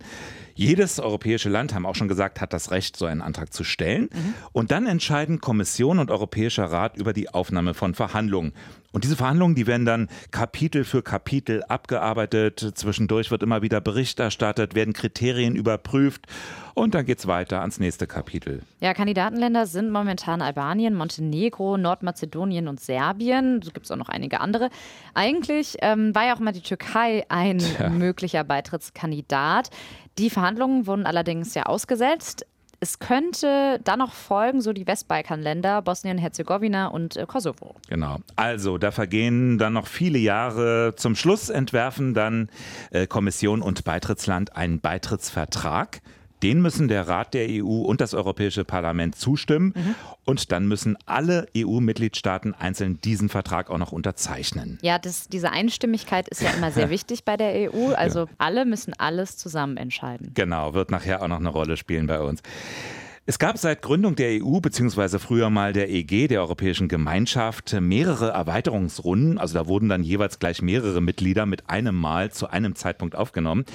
Jedes 0.57 0.99
europäische 0.99 1.49
Land, 1.49 1.75
haben 1.75 1.85
auch 1.85 1.93
schon 1.93 2.07
gesagt, 2.07 2.41
hat 2.41 2.51
das 2.51 2.71
Recht, 2.71 2.97
so 2.97 3.05
einen 3.05 3.21
Antrag 3.21 3.53
zu 3.53 3.63
stellen. 3.63 4.09
Mhm. 4.11 4.33
Und 4.53 4.71
dann 4.71 4.87
entscheiden 4.87 5.39
Kommission 5.39 5.99
und 5.99 6.09
Europäischer 6.09 6.65
Rat 6.65 6.97
über 6.97 7.13
die 7.13 7.29
Aufnahme 7.29 7.75
von 7.75 7.93
Verhandlungen. 7.93 8.53
Und 8.91 9.03
diese 9.03 9.15
Verhandlungen, 9.15 9.53
die 9.53 9.67
werden 9.67 9.85
dann 9.85 10.07
Kapitel 10.31 10.83
für 10.83 11.03
Kapitel 11.03 11.63
abgearbeitet. 11.63 12.71
Zwischendurch 12.73 13.29
wird 13.29 13.43
immer 13.43 13.61
wieder 13.61 13.81
Bericht 13.81 14.19
erstattet, 14.19 14.73
werden 14.73 14.93
Kriterien 14.93 15.55
überprüft. 15.55 16.25
Und 16.73 16.95
dann 16.95 17.05
geht 17.05 17.19
es 17.19 17.27
weiter 17.27 17.61
ans 17.61 17.79
nächste 17.79 18.07
Kapitel. 18.07 18.63
Ja, 18.79 18.95
Kandidatenländer 18.95 19.67
sind 19.67 19.91
momentan 19.91 20.41
Albanien, 20.41 20.95
Montenegro, 20.95 21.77
Nordmazedonien 21.77 22.67
und 22.67 22.79
Serbien. 22.79 23.59
Es 23.61 23.73
gibt 23.73 23.91
auch 23.91 23.95
noch 23.95 24.09
einige 24.09 24.41
andere. 24.41 24.71
Eigentlich 25.13 25.77
ähm, 25.81 26.15
war 26.15 26.25
ja 26.25 26.35
auch 26.35 26.39
mal 26.39 26.53
die 26.53 26.61
Türkei 26.61 27.23
ein 27.29 27.59
Tja. 27.59 27.89
möglicher 27.89 28.43
Beitrittskandidat. 28.43 29.69
Die 30.17 30.29
Verhandlungen 30.29 30.87
wurden 30.87 31.05
allerdings 31.05 31.53
ja 31.53 31.63
ausgesetzt. 31.63 32.45
Es 32.79 32.99
könnte 32.99 33.79
dann 33.83 33.99
noch 33.99 34.13
folgen, 34.13 34.61
so 34.61 34.71
die 34.71 34.85
Westbalkanländer, 34.85 35.81
Bosnien-Herzegowina 35.81 36.87
und 36.87 37.17
äh, 37.17 37.25
Kosovo. 37.25 37.75
Genau. 37.89 38.17
Also, 38.35 38.77
da 38.77 38.91
vergehen 38.91 39.57
dann 39.57 39.73
noch 39.73 39.87
viele 39.87 40.19
Jahre. 40.19 40.93
Zum 40.95 41.15
Schluss 41.15 41.49
entwerfen 41.49 42.13
dann 42.13 42.49
äh, 42.91 43.07
Kommission 43.07 43.63
und 43.63 43.83
Beitrittsland 43.83 44.55
einen 44.55 44.79
Beitrittsvertrag. 44.79 46.01
Den 46.43 46.61
müssen 46.61 46.87
der 46.87 47.07
Rat 47.07 47.33
der 47.33 47.47
EU 47.49 47.81
und 47.81 48.01
das 48.01 48.13
Europäische 48.13 48.63
Parlament 48.63 49.15
zustimmen. 49.15 49.73
Mhm. 49.75 49.95
Und 50.25 50.51
dann 50.51 50.67
müssen 50.67 50.97
alle 51.05 51.47
EU-Mitgliedstaaten 51.55 52.53
einzeln 52.53 52.99
diesen 53.01 53.29
Vertrag 53.29 53.69
auch 53.69 53.77
noch 53.77 53.91
unterzeichnen. 53.91 54.77
Ja, 54.81 54.99
das, 54.99 55.27
diese 55.27 55.51
Einstimmigkeit 55.51 56.27
ist 56.27 56.41
ja 56.41 56.51
immer 56.51 56.71
sehr 56.71 56.89
wichtig 56.91 57.23
bei 57.23 57.37
der 57.37 57.73
EU. 57.73 57.93
Also 57.93 58.21
ja. 58.21 58.27
alle 58.37 58.65
müssen 58.65 58.93
alles 58.97 59.37
zusammen 59.37 59.77
entscheiden. 59.77 60.31
Genau, 60.33 60.73
wird 60.73 60.91
nachher 60.91 61.21
auch 61.21 61.27
noch 61.27 61.39
eine 61.39 61.49
Rolle 61.49 61.77
spielen 61.77 62.07
bei 62.07 62.19
uns. 62.19 62.41
Es 63.29 63.39
gab 63.39 63.57
seit 63.57 63.81
Gründung 63.81 64.15
der 64.15 64.41
EU 64.41 64.61
beziehungsweise 64.61 65.19
früher 65.19 65.49
mal 65.49 65.73
der 65.73 65.89
EG, 65.89 66.29
der 66.29 66.39
Europäischen 66.39 66.87
Gemeinschaft, 66.87 67.75
mehrere 67.77 68.29
Erweiterungsrunden. 68.29 69.37
Also 69.37 69.53
da 69.55 69.67
wurden 69.67 69.89
dann 69.89 70.01
jeweils 70.01 70.39
gleich 70.39 70.61
mehrere 70.61 71.01
Mitglieder 71.01 71.45
mit 71.45 71.69
einem 71.69 71.93
Mal 71.93 72.31
zu 72.31 72.49
einem 72.49 72.73
Zeitpunkt 72.75 73.17
aufgenommen. 73.17 73.65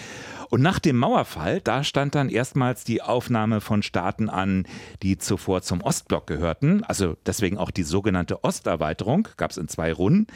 Und 0.48 0.62
nach 0.62 0.78
dem 0.78 0.96
Mauerfall, 0.96 1.60
da 1.60 1.84
stand 1.84 2.14
dann 2.14 2.30
erstmals 2.30 2.84
die 2.84 3.02
Aufnahme 3.02 3.60
von 3.60 3.82
Staaten 3.82 4.30
an, 4.30 4.64
die 5.02 5.18
zuvor 5.18 5.60
zum 5.60 5.82
Ostblock 5.82 6.26
gehörten. 6.26 6.82
Also 6.84 7.18
deswegen 7.26 7.58
auch 7.58 7.70
die 7.70 7.82
sogenannte 7.82 8.44
Osterweiterung, 8.44 9.28
gab 9.36 9.50
es 9.50 9.58
in 9.58 9.68
zwei 9.68 9.92
Runden. 9.92 10.28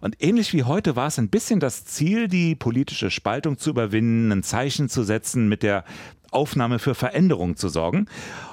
Und 0.00 0.16
ähnlich 0.18 0.54
wie 0.54 0.62
heute 0.62 0.96
war 0.96 1.08
es 1.08 1.18
ein 1.18 1.28
bisschen 1.28 1.60
das 1.60 1.84
Ziel, 1.84 2.26
die 2.26 2.54
politische 2.54 3.10
Spaltung 3.10 3.58
zu 3.58 3.68
überwinden, 3.68 4.32
ein 4.32 4.42
Zeichen 4.42 4.88
zu 4.88 5.02
setzen 5.02 5.50
mit 5.50 5.62
der 5.62 5.84
Aufnahme 6.32 6.78
für 6.78 6.94
Veränderungen 6.94 7.56
zu 7.56 7.68
sorgen. 7.68 8.06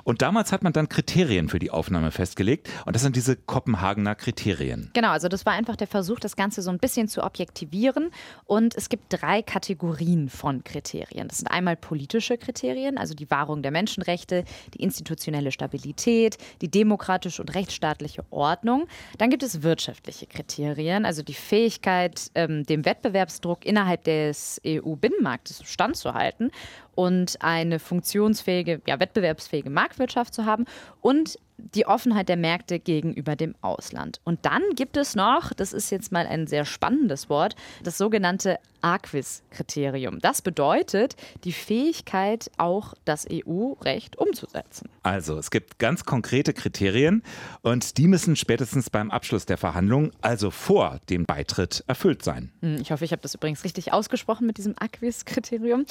Und 0.04 0.22
damals 0.22 0.52
hat 0.52 0.64
man 0.64 0.74
dann 0.74 0.90
Kriterien 0.90 1.50
für 1.50 1.60
die 1.60 1.72
Aufnahme 1.72 2.12
festgelegt. 2.12 2.70
Und 2.86 2.96
das 2.96 3.04
sind 3.04 3.16
diese 3.16 3.36
Kopenhagener 3.36 4.16
Kriterien. 4.16 4.90
Genau, 4.94 5.10
also 5.10 5.28
das 5.28 5.46
war 5.46 5.54
einfach 5.54 5.76
der 5.76 5.88
Versuch, 5.88 6.20
das 6.20 6.36
Ganze 6.36 6.62
so 6.62 6.70
ein 6.70 6.80
bisschen 6.80 7.08
zu 7.08 7.24
objektivieren. 7.24 8.12
Und 8.46 8.76
es 8.76 8.90
gibt 8.90 9.06
drei 9.10 9.42
Kategorien 9.42 10.30
von 10.30 10.64
Kriterien. 10.64 11.28
Das 11.28 11.40
sind 11.40 11.48
einmal 11.48 11.76
politische 11.76 12.38
Kriterien, 12.38 12.98
also 12.98 13.14
die 13.14 13.30
Wahrung 13.30 13.62
der 13.62 13.72
Menschenrechte, 13.72 14.44
die 14.74 14.82
institutionelle 14.84 15.52
Stabilität, 15.52 16.38
die 16.62 16.70
demokratische 16.70 17.42
und 17.42 17.54
rechtsstaatliche 17.56 18.24
Ordnung. 18.30 18.88
Dann 19.18 19.30
gibt 19.30 19.44
es 19.44 19.64
wirtschaftliche 19.64 20.28
Kriterien, 20.28 21.06
also 21.06 21.24
die 21.24 21.34
Fähigkeit, 21.34 22.32
ähm, 22.36 22.64
dem 22.66 22.86
Wettbewerbsdruck 22.86 23.66
innerhalb 23.66 24.04
des 24.04 24.62
EU-Binnenmarktes 24.66 25.64
standzuhalten 25.66 26.52
und 27.00 27.42
eine 27.42 27.80
funktionsfähige, 27.80 28.82
ja, 28.86 29.00
wettbewerbsfähige 29.00 29.70
Marktwirtschaft 29.70 30.34
zu 30.34 30.44
haben 30.44 30.66
und 31.00 31.40
die 31.76 31.86
Offenheit 31.86 32.30
der 32.30 32.38
Märkte 32.38 32.80
gegenüber 32.80 33.36
dem 33.36 33.56
Ausland. 33.62 34.20
Und 34.24 34.46
dann 34.46 34.62
gibt 34.76 34.98
es 34.98 35.16
noch, 35.16 35.54
das 35.54 35.74
ist 35.74 35.90
jetzt 35.92 36.12
mal 36.12 36.26
ein 36.26 36.48
sehr 36.48 36.66
spannendes 36.66 37.30
Wort, 37.30 37.56
das 37.84 37.98
sogenannte 37.98 38.60
Aquis-Kriterium. 38.82 40.20
Das 40.20 40.42
bedeutet 40.42 41.16
die 41.44 41.52
Fähigkeit, 41.52 42.50
auch 42.58 42.94
das 43.06 43.28
EU-Recht 43.30 44.18
umzusetzen. 44.18 44.90
Also, 45.04 45.38
es 45.38 45.52
gibt 45.52 45.80
ganz 45.80 46.06
konkrete 46.06 46.54
Kriterien 46.54 47.24
und 47.62 47.98
die 47.98 48.08
müssen 48.08 48.36
spätestens 48.36 48.90
beim 48.90 49.12
Abschluss 49.12 49.46
der 49.46 49.58
Verhandlungen, 49.58 50.12
also 50.22 50.52
vor 50.52 51.00
dem 51.10 51.26
Beitritt, 51.26 51.84
erfüllt 51.88 52.24
sein. 52.24 52.52
Hm, 52.62 52.78
ich 52.82 52.92
hoffe, 52.92 53.06
ich 53.06 53.12
habe 53.12 53.22
das 53.22 53.36
übrigens 53.36 53.64
richtig 53.64 53.92
ausgesprochen 53.94 54.48
mit 54.48 54.58
diesem 54.58 54.76
Aquis-Kriterium. 54.80 55.86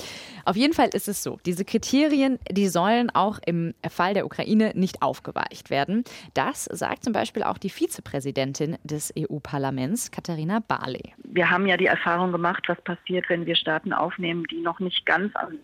Auf 0.45 0.57
jeden 0.57 0.73
Fall 0.73 0.89
ist 0.93 1.09
es 1.09 1.23
so, 1.23 1.39
diese 1.45 1.65
Kriterien, 1.65 2.39
die 2.51 2.69
sollen 2.69 3.11
auch 3.11 3.39
im 3.45 3.75
Fall 3.89 4.15
der 4.15 4.25
Ukraine 4.25 4.73
nicht 4.75 5.03
aufgeweicht 5.03 5.58
erreicht 5.59 5.71
werden. 5.71 6.05
Das 6.35 6.65
sagt 6.65 7.05
zum 7.05 7.13
Beispiel 7.13 7.43
auch 7.43 7.59
die 7.59 7.71
Vizepräsidentin 7.71 8.77
des 8.85 9.13
EU-Parlaments, 9.19 10.11
Katharina 10.11 10.61
Barley. 10.67 11.15
Wir 11.25 11.51
haben 11.51 11.67
ja 11.67 11.77
die 11.77 11.87
Erfahrung 11.87 12.33
gemacht, 12.33 12.65
was 12.69 12.81
passiert, 12.83 13.29
wenn 13.29 13.47
wir 13.47 13.57
Staaten 13.57 13.93
aufnehmen, 13.93 14.45
die 14.51 14.61
noch 14.61 14.81
nicht 14.81 15.05
ganz 15.07 15.35
an 15.37 15.59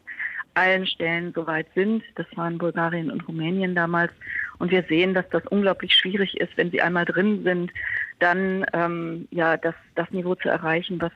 allen 0.54 0.86
Stellen 0.86 1.32
so 1.34 1.46
weit 1.46 1.66
sind. 1.74 2.04
Das 2.14 2.26
waren 2.36 2.58
Bulgarien 2.58 3.10
und 3.10 3.26
Rumänien 3.26 3.74
damals. 3.74 4.12
Und 4.58 4.70
wir 4.70 4.84
sehen, 4.84 5.12
dass 5.12 5.28
das 5.30 5.42
unglaublich 5.50 5.94
schwierig 5.94 6.40
ist, 6.40 6.56
wenn 6.56 6.70
sie 6.70 6.80
einmal 6.80 7.04
drin 7.04 7.42
sind, 7.42 7.72
dann 8.20 8.64
ähm, 8.72 9.26
ja 9.32 9.56
das, 9.56 9.74
das 9.96 10.08
Niveau 10.10 10.36
zu 10.36 10.48
erreichen, 10.48 11.00
was, 11.00 11.12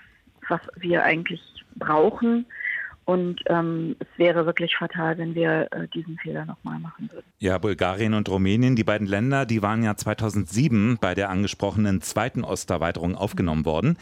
was 0.48 0.60
wir 0.76 1.04
eigentlich 1.04 1.40
brauchen. 1.76 2.46
Und 3.08 3.40
ähm, 3.46 3.96
es 4.00 4.18
wäre 4.18 4.44
wirklich 4.44 4.76
fatal, 4.76 5.16
wenn 5.16 5.34
wir 5.34 5.68
äh, 5.70 5.88
diesen 5.94 6.18
Fehler 6.18 6.44
nochmal 6.44 6.78
machen 6.78 7.08
würden. 7.10 7.24
Ja, 7.38 7.56
Bulgarien 7.56 8.12
und 8.12 8.28
Rumänien, 8.28 8.76
die 8.76 8.84
beiden 8.84 9.06
Länder, 9.06 9.46
die 9.46 9.62
waren 9.62 9.82
ja 9.82 9.96
2007 9.96 10.98
bei 11.00 11.14
der 11.14 11.30
angesprochenen 11.30 12.02
zweiten 12.02 12.44
Osterweiterung 12.44 13.14
aufgenommen 13.14 13.64
worden. 13.64 13.96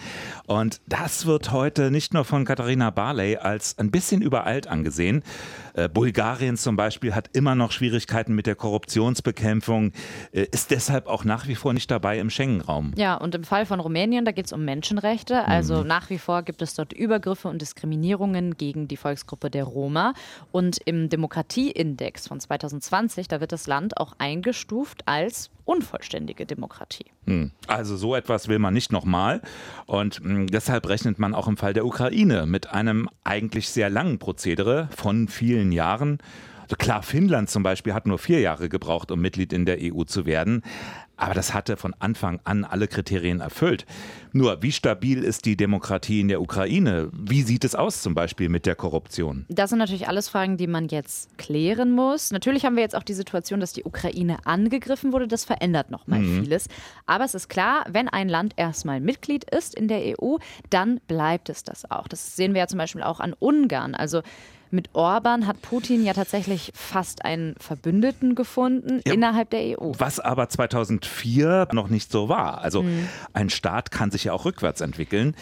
Und 0.48 0.80
das 0.88 1.25
wird 1.25 1.52
heute 1.52 1.92
nicht 1.92 2.14
nur 2.14 2.25
von 2.25 2.44
Katharina 2.44 2.90
Barley 2.90 3.36
als 3.36 3.78
ein 3.78 3.92
bisschen 3.92 4.22
übereilt 4.22 4.66
angesehen. 4.66 5.22
Äh, 5.75 5.88
Bulgarien 5.88 6.56
zum 6.56 6.75
Beispiel 6.75 7.14
hat 7.14 7.30
immer 7.32 7.54
noch 7.54 7.70
Schwierigkeiten 7.70 8.34
mit 8.34 8.48
der 8.48 8.56
Korruptionsbekämpfung, 8.56 9.92
äh, 10.32 10.46
ist 10.50 10.72
deshalb 10.72 11.06
auch 11.06 11.25
nach 11.25 11.46
wie 11.46 11.54
vor 11.54 11.75
nicht 11.75 11.92
dabei 11.92 12.18
im 12.18 12.28
Schengen-Raum. 12.28 12.92
Ja, 12.96 13.14
und 13.14 13.36
im 13.36 13.44
Fall 13.44 13.66
von 13.66 13.78
Rumänien, 13.78 14.25
da 14.25 14.32
geht 14.32 14.46
es 14.46 14.52
um 14.52 14.64
Menschenrechte. 14.64 15.44
Also 15.44 15.82
mhm. 15.82 15.86
nach 15.86 16.10
wie 16.10 16.18
vor 16.18 16.42
gibt 16.42 16.60
es 16.60 16.75
dort 16.75 16.92
Übergriffe 16.92 17.46
und 17.46 17.62
Diskriminierungen 17.62 18.56
gegen 18.56 18.88
die 18.88 18.96
die 18.97 19.00
Volksgruppe 19.00 19.50
der 19.50 19.65
Roma. 19.65 20.15
Und 20.53 20.79
im 20.85 21.09
Demokratieindex 21.09 22.26
von 22.29 22.41
2020, 22.41 23.29
da 23.29 23.41
wird 23.41 23.53
das 23.53 23.67
Land 23.67 23.99
auch 23.99 24.15
eingestuft 24.19 25.03
als 25.07 25.50
unvollständige 25.65 26.47
Demokratie. 26.47 27.07
Hm. 27.26 27.50
Also 27.67 27.97
so 27.97 28.15
etwas 28.15 28.49
will 28.49 28.59
man 28.59 28.73
nicht 28.73 28.93
nochmal. 28.93 29.43
Und 29.87 30.17
hm, 30.17 30.47
deshalb 30.47 30.88
rechnet 30.88 31.19
man 31.19 31.35
auch 31.35 31.49
im 31.49 31.57
Fall 31.57 31.75
der 31.75 31.85
Ukraine 31.85 32.47
mit 32.47 32.71
einem 32.71 33.09
eigentlich 33.25 33.69
sehr 33.69 33.91
langen 33.91 34.19
Prozedere 34.19 34.88
von 34.97 35.29
vielen 35.29 35.73
Jahren. 35.73 36.19
Also 36.62 36.76
klar, 36.76 37.03
Finnland 37.03 37.49
zum 37.49 37.62
Beispiel 37.62 37.95
hat 37.95 38.07
nur 38.07 38.19
vier 38.19 38.41
Jahre 38.41 38.69
gebraucht, 38.69 39.12
um 39.12 39.21
Mitglied 39.21 39.53
in 39.53 39.67
der 39.67 39.79
EU 39.81 40.03
zu 40.03 40.26
werden. 40.26 40.62
Aber 41.16 41.35
das 41.35 41.54
hatte 41.54 41.76
von 41.76 41.94
Anfang 41.99 42.40
an 42.44 42.64
alle 42.64 42.88
Kriterien 42.88 43.40
erfüllt. 43.40 43.87
Nur, 44.32 44.62
wie 44.62 44.73
stabil 44.73 45.25
ist 45.25 45.46
die 45.46 45.56
Demokratie 45.56 46.20
in 46.20 46.28
der 46.28 46.42
Ukraine? 46.42 47.08
Wie 47.12 47.42
sieht 47.42 47.64
es 47.64 47.75
aus 47.75 48.02
zum 48.02 48.14
Beispiel 48.14 48.50
mit 48.50 48.66
der 48.66 48.75
Korruption? 48.75 49.46
Das 49.49 49.70
sind 49.70 49.78
natürlich 49.78 50.08
alles 50.08 50.28
Fragen, 50.28 50.58
die 50.58 50.66
man 50.66 50.88
jetzt 50.88 51.38
klären 51.38 51.92
muss. 51.92 52.32
Natürlich 52.32 52.66
haben 52.66 52.76
wir 52.76 52.82
jetzt 52.82 52.94
auch 52.94 53.02
die 53.02 53.14
Situation, 53.14 53.61
dass 53.61 53.73
die 53.73 53.85
Ukraine 53.85 54.38
angegriffen 54.44 55.12
wurde. 55.12 55.26
Das 55.26 55.44
verändert 55.44 55.90
nochmal 55.90 56.20
mhm. 56.20 56.42
vieles. 56.42 56.68
Aber 57.06 57.25
es 57.25 57.35
ist 57.35 57.49
klar, 57.49 57.87
wenn 57.88 58.08
ein 58.08 58.28
Land 58.28 58.52
erstmal 58.56 59.00
Mitglied 59.00 59.44
ist 59.50 59.75
in 59.75 59.88
der 59.88 60.20
EU, 60.20 60.37
dann 60.68 61.00
bleibt 61.08 61.49
es 61.49 61.64
das 61.64 61.90
auch. 61.90 62.08
Das 62.08 62.37
sehen 62.37 62.52
wir 62.52 62.61
ja 62.61 62.66
zum 62.66 62.78
Beispiel 62.78 63.02
auch 63.02 63.20
an 63.20 63.35
Ungarn. 63.38 63.94
Also 63.94 64.20
mit 64.70 64.90
Orban 64.94 65.46
hat 65.46 65.62
Putin 65.62 66.04
ja 66.04 66.12
tatsächlich 66.12 66.73
fast 66.75 67.25
einen 67.25 67.54
Verbündeten 67.58 68.35
gefunden 68.35 69.00
ja, 69.06 69.12
innerhalb 69.12 69.50
der 69.50 69.80
EU. 69.80 69.92
Was 69.99 70.20
aber 70.20 70.49
2004 70.49 71.68
noch 71.73 71.88
nicht 71.88 72.11
so 72.11 72.28
war. 72.28 72.62
Also 72.62 72.82
mhm. 72.82 73.08
ein 73.32 73.50
Staat 73.50 73.90
kann 73.90 74.11
sich 74.11 74.25
ja 74.25 74.32
auch 74.32 74.44
rückwärts 74.44 74.80
entwickeln. 74.80 75.35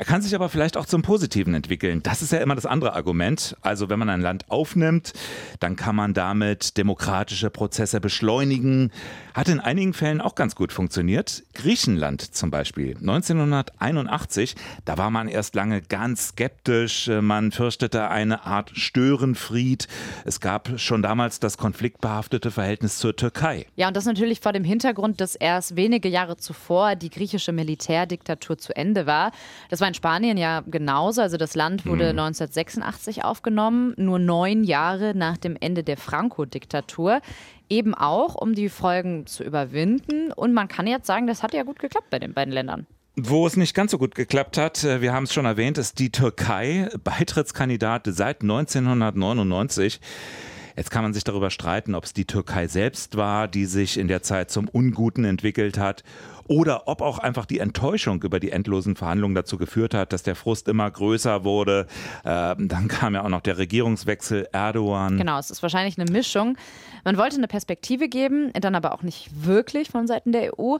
Er 0.00 0.06
kann 0.06 0.22
sich 0.22 0.34
aber 0.34 0.48
vielleicht 0.48 0.78
auch 0.78 0.86
zum 0.86 1.02
Positiven 1.02 1.52
entwickeln. 1.52 2.02
Das 2.02 2.22
ist 2.22 2.32
ja 2.32 2.38
immer 2.38 2.54
das 2.54 2.64
andere 2.64 2.94
Argument. 2.94 3.54
Also 3.60 3.90
wenn 3.90 3.98
man 3.98 4.08
ein 4.08 4.22
Land 4.22 4.50
aufnimmt, 4.50 5.12
dann 5.58 5.76
kann 5.76 5.94
man 5.94 6.14
damit 6.14 6.78
demokratische 6.78 7.50
Prozesse 7.50 8.00
beschleunigen. 8.00 8.92
Hat 9.34 9.50
in 9.50 9.60
einigen 9.60 9.92
Fällen 9.92 10.22
auch 10.22 10.36
ganz 10.36 10.54
gut 10.54 10.72
funktioniert. 10.72 11.42
Griechenland 11.52 12.34
zum 12.34 12.50
Beispiel. 12.50 12.96
1981, 12.96 14.56
da 14.86 14.96
war 14.96 15.10
man 15.10 15.28
erst 15.28 15.54
lange 15.54 15.82
ganz 15.82 16.28
skeptisch. 16.28 17.10
Man 17.20 17.52
fürchtete 17.52 18.08
eine 18.08 18.46
Art 18.46 18.70
Störenfried. 18.72 19.86
Es 20.24 20.40
gab 20.40 20.80
schon 20.80 21.02
damals 21.02 21.40
das 21.40 21.58
konfliktbehaftete 21.58 22.50
Verhältnis 22.50 22.96
zur 22.96 23.16
Türkei. 23.16 23.66
Ja, 23.76 23.88
und 23.88 23.96
das 23.98 24.06
natürlich 24.06 24.40
vor 24.40 24.54
dem 24.54 24.64
Hintergrund, 24.64 25.20
dass 25.20 25.34
erst 25.34 25.76
wenige 25.76 26.08
Jahre 26.08 26.38
zuvor 26.38 26.96
die 26.96 27.10
griechische 27.10 27.52
Militärdiktatur 27.52 28.56
zu 28.56 28.74
Ende 28.74 29.04
war. 29.04 29.32
Das 29.68 29.82
war 29.82 29.89
in 29.90 29.94
Spanien 29.94 30.38
ja 30.38 30.62
genauso. 30.66 31.20
Also 31.20 31.36
das 31.36 31.54
Land 31.54 31.84
wurde 31.84 32.10
hm. 32.10 32.18
1986 32.18 33.24
aufgenommen, 33.24 33.94
nur 33.96 34.18
neun 34.18 34.64
Jahre 34.64 35.14
nach 35.14 35.36
dem 35.36 35.56
Ende 35.60 35.84
der 35.84 35.96
Franco-Diktatur. 35.96 37.20
Eben 37.68 37.94
auch, 37.94 38.34
um 38.34 38.54
die 38.54 38.68
Folgen 38.68 39.26
zu 39.26 39.44
überwinden. 39.44 40.32
Und 40.32 40.54
man 40.54 40.68
kann 40.68 40.86
jetzt 40.86 41.06
sagen, 41.06 41.26
das 41.26 41.42
hat 41.42 41.52
ja 41.52 41.62
gut 41.62 41.78
geklappt 41.78 42.10
bei 42.10 42.18
den 42.18 42.32
beiden 42.32 42.52
Ländern. 42.52 42.86
Wo 43.16 43.46
es 43.46 43.56
nicht 43.56 43.74
ganz 43.74 43.90
so 43.90 43.98
gut 43.98 44.14
geklappt 44.14 44.56
hat, 44.56 44.84
äh, 44.84 45.00
wir 45.00 45.12
haben 45.12 45.24
es 45.24 45.34
schon 45.34 45.44
erwähnt, 45.44 45.78
ist 45.78 45.98
die 45.98 46.10
Türkei, 46.10 46.88
Beitrittskandidat 47.04 48.06
seit 48.06 48.42
1999. 48.42 50.00
Jetzt 50.80 50.90
kann 50.90 51.02
man 51.02 51.12
sich 51.12 51.24
darüber 51.24 51.50
streiten, 51.50 51.94
ob 51.94 52.04
es 52.04 52.14
die 52.14 52.24
Türkei 52.24 52.66
selbst 52.66 53.18
war, 53.18 53.48
die 53.48 53.66
sich 53.66 53.98
in 53.98 54.08
der 54.08 54.22
Zeit 54.22 54.50
zum 54.50 54.66
Unguten 54.66 55.26
entwickelt 55.26 55.76
hat 55.76 56.04
oder 56.48 56.88
ob 56.88 57.02
auch 57.02 57.18
einfach 57.18 57.44
die 57.44 57.58
Enttäuschung 57.58 58.22
über 58.22 58.40
die 58.40 58.50
endlosen 58.50 58.96
Verhandlungen 58.96 59.34
dazu 59.34 59.58
geführt 59.58 59.92
hat, 59.92 60.14
dass 60.14 60.22
der 60.22 60.36
Frust 60.36 60.68
immer 60.68 60.90
größer 60.90 61.44
wurde. 61.44 61.86
Ähm, 62.24 62.68
dann 62.68 62.88
kam 62.88 63.12
ja 63.12 63.22
auch 63.24 63.28
noch 63.28 63.42
der 63.42 63.58
Regierungswechsel 63.58 64.48
Erdogan. 64.52 65.18
Genau, 65.18 65.38
es 65.38 65.50
ist 65.50 65.60
wahrscheinlich 65.60 66.00
eine 66.00 66.10
Mischung. 66.10 66.56
Man 67.04 67.18
wollte 67.18 67.36
eine 67.36 67.46
Perspektive 67.46 68.08
geben, 68.08 68.50
dann 68.54 68.74
aber 68.74 68.94
auch 68.94 69.02
nicht 69.02 69.28
wirklich 69.44 69.90
von 69.90 70.06
Seiten 70.06 70.32
der 70.32 70.58
EU. 70.58 70.78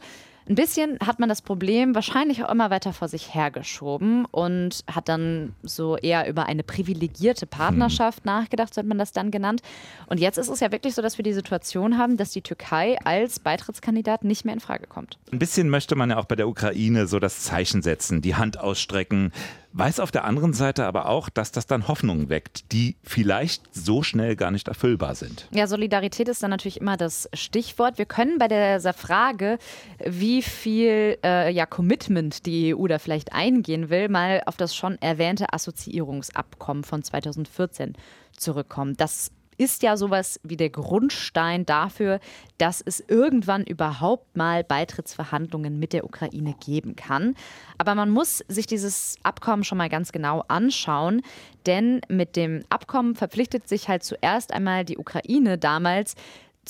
Ein 0.51 0.57
bisschen 0.57 0.99
hat 0.99 1.21
man 1.21 1.29
das 1.29 1.43
Problem 1.43 1.95
wahrscheinlich 1.95 2.43
auch 2.43 2.51
immer 2.51 2.71
weiter 2.71 2.93
vor 2.93 3.07
sich 3.07 3.37
hergeschoben 3.37 4.25
und 4.25 4.81
hat 4.93 5.09
dann 5.09 5.55
so 5.63 5.97
eher 5.97 6.29
über 6.29 6.47
eine 6.47 6.65
privilegierte 6.65 7.47
Partnerschaft 7.47 8.25
hm. 8.25 8.33
nachgedacht, 8.33 8.75
so 8.75 8.81
hat 8.81 8.87
man 8.87 8.99
das 8.99 9.13
dann 9.13 9.31
genannt. 9.31 9.63
Und 10.09 10.19
jetzt 10.19 10.39
ist 10.39 10.49
es 10.49 10.59
ja 10.59 10.73
wirklich 10.73 10.97
so, 10.97 11.03
dass 11.03 11.19
wir 11.19 11.23
die 11.23 11.35
Situation 11.35 11.99
haben, 11.99 12.17
dass 12.17 12.33
die 12.33 12.43
Türkei 12.43 12.99
als 13.05 13.39
Beitrittskandidat 13.39 14.25
nicht 14.25 14.45
mehr 14.45 14.53
in 14.55 14.59
Frage 14.59 14.89
kommt. 14.89 15.19
Ein 15.31 15.39
bisschen 15.39 15.69
möchte 15.69 15.95
man 15.95 16.11
ja 16.11 16.17
auch 16.17 16.25
bei 16.25 16.35
der 16.35 16.49
Ukraine 16.49 17.07
so 17.07 17.21
das 17.21 17.45
Zeichen 17.45 17.83
setzen, 17.83 18.21
die 18.21 18.35
Hand 18.35 18.59
ausstrecken, 18.59 19.31
weiß 19.73 20.01
auf 20.01 20.11
der 20.11 20.25
anderen 20.25 20.53
Seite 20.53 20.85
aber 20.85 21.07
auch, 21.07 21.29
dass 21.29 21.53
das 21.53 21.67
dann 21.67 21.89
Hoffnungen 21.89 22.29
weckt, 22.29 22.73
die 22.73 22.97
vielleicht 23.03 23.75
so 23.75 24.03
schnell 24.03 24.37
gar 24.37 24.51
nicht 24.51 24.69
erfüllbar 24.69 25.15
sind. 25.15 25.47
Ja, 25.53 25.67
Solidarität 25.67 26.29
ist 26.29 26.43
dann 26.43 26.51
natürlich 26.51 26.81
immer 26.81 26.97
das 26.97 27.29
Stichwort. 27.35 27.99
Wir 27.99 28.07
können 28.07 28.39
bei 28.39 28.49
dieser 28.49 28.93
Frage, 28.93 29.59
wie 30.05 30.43
viel 30.43 31.19
äh, 31.25 31.53
ja, 31.53 31.67
Commitment 31.67 32.47
die 32.47 32.75
EU 32.75 32.87
da 32.87 32.99
vielleicht 32.99 33.33
eingehen 33.33 33.91
will, 33.91 34.09
mal 34.09 34.43
auf 34.47 34.57
das 34.57 34.75
schon 34.75 35.01
erwähnte 35.01 35.53
Assoziierungsabkommen 35.53 36.85
von 36.85 37.03
2014 37.03 37.95
zurückkommen. 38.37 38.97
Das 38.97 39.31
ist 39.61 39.83
ja 39.83 39.99
sowas 39.99 40.41
wie 40.43 40.57
der 40.57 40.71
Grundstein 40.71 41.67
dafür, 41.67 42.19
dass 42.57 42.81
es 42.81 43.05
irgendwann 43.07 43.63
überhaupt 43.63 44.35
mal 44.35 44.65
Beitrittsverhandlungen 44.65 45.79
mit 45.79 45.93
der 45.93 46.05
Ukraine 46.05 46.55
geben 46.65 46.97
kann. 46.97 47.35
Aber 47.77 47.95
man 47.95 48.09
muss 48.09 48.43
sich 48.49 48.67
dieses 48.67 49.17
Abkommen 49.23 49.63
schon 49.63 49.77
mal 49.77 49.91
ganz 49.91 50.13
genau 50.13 50.45
anschauen, 50.49 51.21
denn 51.67 52.01
mit 52.09 52.37
dem 52.37 52.65
Abkommen 52.71 53.15
verpflichtet 53.15 53.69
sich 53.69 53.91
halt 53.91 54.03
zuerst 54.03 54.55
einmal 54.55 54.87
die 54.87 54.97
Ukraine 54.97 55.59
damals, 55.59 56.15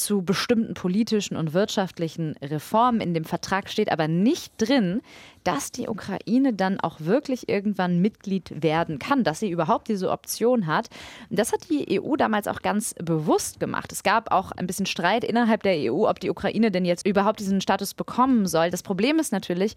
zu 0.04 0.23
bestimmten 0.23 0.75
politischen 0.75 1.37
und 1.37 1.52
wirtschaftlichen 1.52 2.37
Reformen. 2.42 3.00
In 3.00 3.14
dem 3.14 3.25
Vertrag 3.25 3.69
steht 3.69 3.92
aber 3.92 4.09
nicht 4.09 4.52
drin, 4.59 5.02
dass 5.45 5.73
die 5.73 5.88
Ukraine 5.88 6.52
dann 6.52 6.80
auch 6.80 7.00
wirklich 7.00 7.49
irgendwann 7.49 8.00
Mitglied 8.00 8.62
werden 8.62 8.99
kann, 8.99 9.25
dass 9.25 9.40
sie 9.40 9.50
überhaupt 9.50 9.88
diese 9.88 10.11
Option 10.11 10.66
hat. 10.66 10.88
Das 11.30 11.52
hat 11.52 11.71
die 11.71 12.00
EU 12.00 12.16
damals 12.16 12.49
auch 12.49 12.62
ganz 12.62 12.95
bewusst 13.02 13.61
gemacht. 13.61 13.92
Es 13.92 14.02
gab 14.02 14.33
auch 14.33 14.52
ein 14.52 14.66
bisschen 14.66 14.87
Streit 14.87 15.25
innerhalb 15.25 15.62
der 15.62 15.92
EU, 15.92 16.09
ob 16.09 16.21
die 16.21 16.30
Ukraine 16.30 16.71
denn 16.71 16.85
jetzt 16.85 17.07
überhaupt 17.07 17.40
diesen 17.40 17.61
Status 17.61 17.95
bekommen 17.95 18.47
soll. 18.47 18.71
Das 18.71 18.83
Problem 18.83 19.19
ist 19.19 19.33
natürlich, 19.33 19.76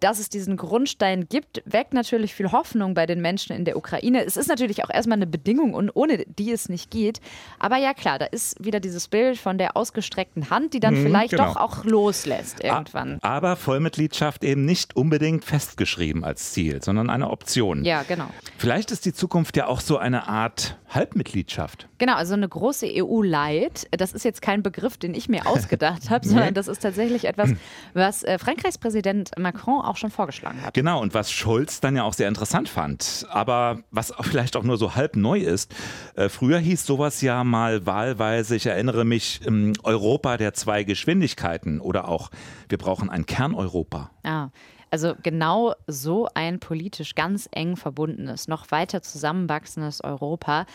dass 0.00 0.18
es 0.18 0.28
diesen 0.28 0.56
Grundstein 0.56 1.28
gibt, 1.28 1.62
weckt 1.64 1.94
natürlich 1.94 2.34
viel 2.34 2.52
Hoffnung 2.52 2.94
bei 2.94 3.06
den 3.06 3.20
Menschen 3.20 3.56
in 3.56 3.64
der 3.64 3.76
Ukraine. 3.76 4.24
Es 4.24 4.36
ist 4.36 4.48
natürlich 4.48 4.84
auch 4.84 4.90
erstmal 4.90 5.16
eine 5.16 5.26
Bedingung, 5.26 5.74
und 5.74 5.90
ohne 5.94 6.24
die 6.26 6.52
es 6.52 6.68
nicht 6.68 6.90
geht. 6.90 7.20
Aber 7.58 7.76
ja, 7.76 7.94
klar, 7.94 8.18
da 8.18 8.26
ist 8.26 8.62
wieder 8.64 8.80
dieses 8.80 9.08
Bild 9.08 9.38
von 9.38 9.58
der 9.58 9.76
ausgestreckten 9.76 10.50
Hand, 10.50 10.74
die 10.74 10.80
dann 10.80 10.94
mhm, 10.94 11.04
vielleicht 11.04 11.30
genau. 11.30 11.46
doch 11.46 11.56
auch 11.56 11.84
loslässt 11.84 12.62
irgendwann. 12.62 13.18
Aber 13.22 13.56
Vollmitgliedschaft 13.56 14.44
eben 14.44 14.64
nicht 14.64 14.96
unbedingt 14.96 15.44
festgeschrieben 15.44 16.24
als 16.24 16.52
Ziel, 16.52 16.82
sondern 16.82 17.10
eine 17.10 17.30
Option. 17.30 17.84
Ja, 17.84 18.02
genau. 18.02 18.28
Vielleicht 18.58 18.90
ist 18.90 19.04
die 19.06 19.12
Zukunft 19.12 19.56
ja 19.56 19.66
auch 19.66 19.80
so 19.80 19.98
eine 19.98 20.28
Art 20.28 20.78
Halbmitgliedschaft. 20.88 21.88
Genau, 22.04 22.16
also 22.16 22.34
eine 22.34 22.46
große 22.46 22.86
EU-Light. 22.86 23.88
Das 23.90 24.12
ist 24.12 24.26
jetzt 24.26 24.42
kein 24.42 24.62
Begriff, 24.62 24.98
den 24.98 25.14
ich 25.14 25.30
mir 25.30 25.46
ausgedacht 25.46 26.10
habe, 26.10 26.28
sondern 26.28 26.52
das 26.52 26.68
ist 26.68 26.80
tatsächlich 26.80 27.24
etwas, 27.24 27.52
was 27.94 28.22
äh, 28.24 28.38
Frankreichs 28.38 28.76
Präsident 28.76 29.30
Macron 29.38 29.80
auch 29.80 29.96
schon 29.96 30.10
vorgeschlagen 30.10 30.60
hat. 30.60 30.74
Genau, 30.74 31.00
und 31.00 31.14
was 31.14 31.32
Scholz 31.32 31.80
dann 31.80 31.96
ja 31.96 32.02
auch 32.02 32.12
sehr 32.12 32.28
interessant 32.28 32.68
fand, 32.68 33.24
aber 33.30 33.78
was 33.90 34.12
vielleicht 34.20 34.54
auch 34.56 34.64
nur 34.64 34.76
so 34.76 34.94
halb 34.94 35.16
neu 35.16 35.38
ist. 35.38 35.74
Äh, 36.14 36.28
früher 36.28 36.58
hieß 36.58 36.84
sowas 36.84 37.22
ja 37.22 37.42
mal 37.42 37.86
wahlweise, 37.86 38.54
ich 38.54 38.66
erinnere 38.66 39.06
mich, 39.06 39.40
ähm, 39.46 39.72
Europa 39.82 40.36
der 40.36 40.52
zwei 40.52 40.84
Geschwindigkeiten 40.84 41.80
oder 41.80 42.06
auch 42.06 42.30
wir 42.68 42.76
brauchen 42.76 43.08
ein 43.08 43.24
Kerneuropa. 43.24 44.10
Ah. 44.24 44.50
Also 44.90 45.14
genau 45.22 45.74
so 45.86 46.28
ein 46.34 46.60
politisch 46.60 47.14
ganz 47.14 47.48
eng 47.50 47.76
verbundenes, 47.76 48.46
noch 48.46 48.70
weiter 48.70 49.02
zusammenwachsendes 49.02 50.04
Europa 50.04 50.66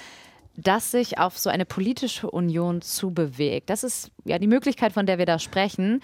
das 0.62 0.92
sich 0.92 1.18
auf 1.18 1.38
so 1.38 1.50
eine 1.50 1.66
politische 1.66 2.30
Union 2.30 2.82
zubewegt. 2.82 3.70
Das 3.70 3.84
ist 3.84 4.12
ja 4.26 4.40
die 4.40 4.48
Möglichkeit, 4.48 4.94
von 4.94 5.06
der 5.06 5.18
wir 5.18 5.26
da 5.26 5.40
sprechen. 5.40 6.02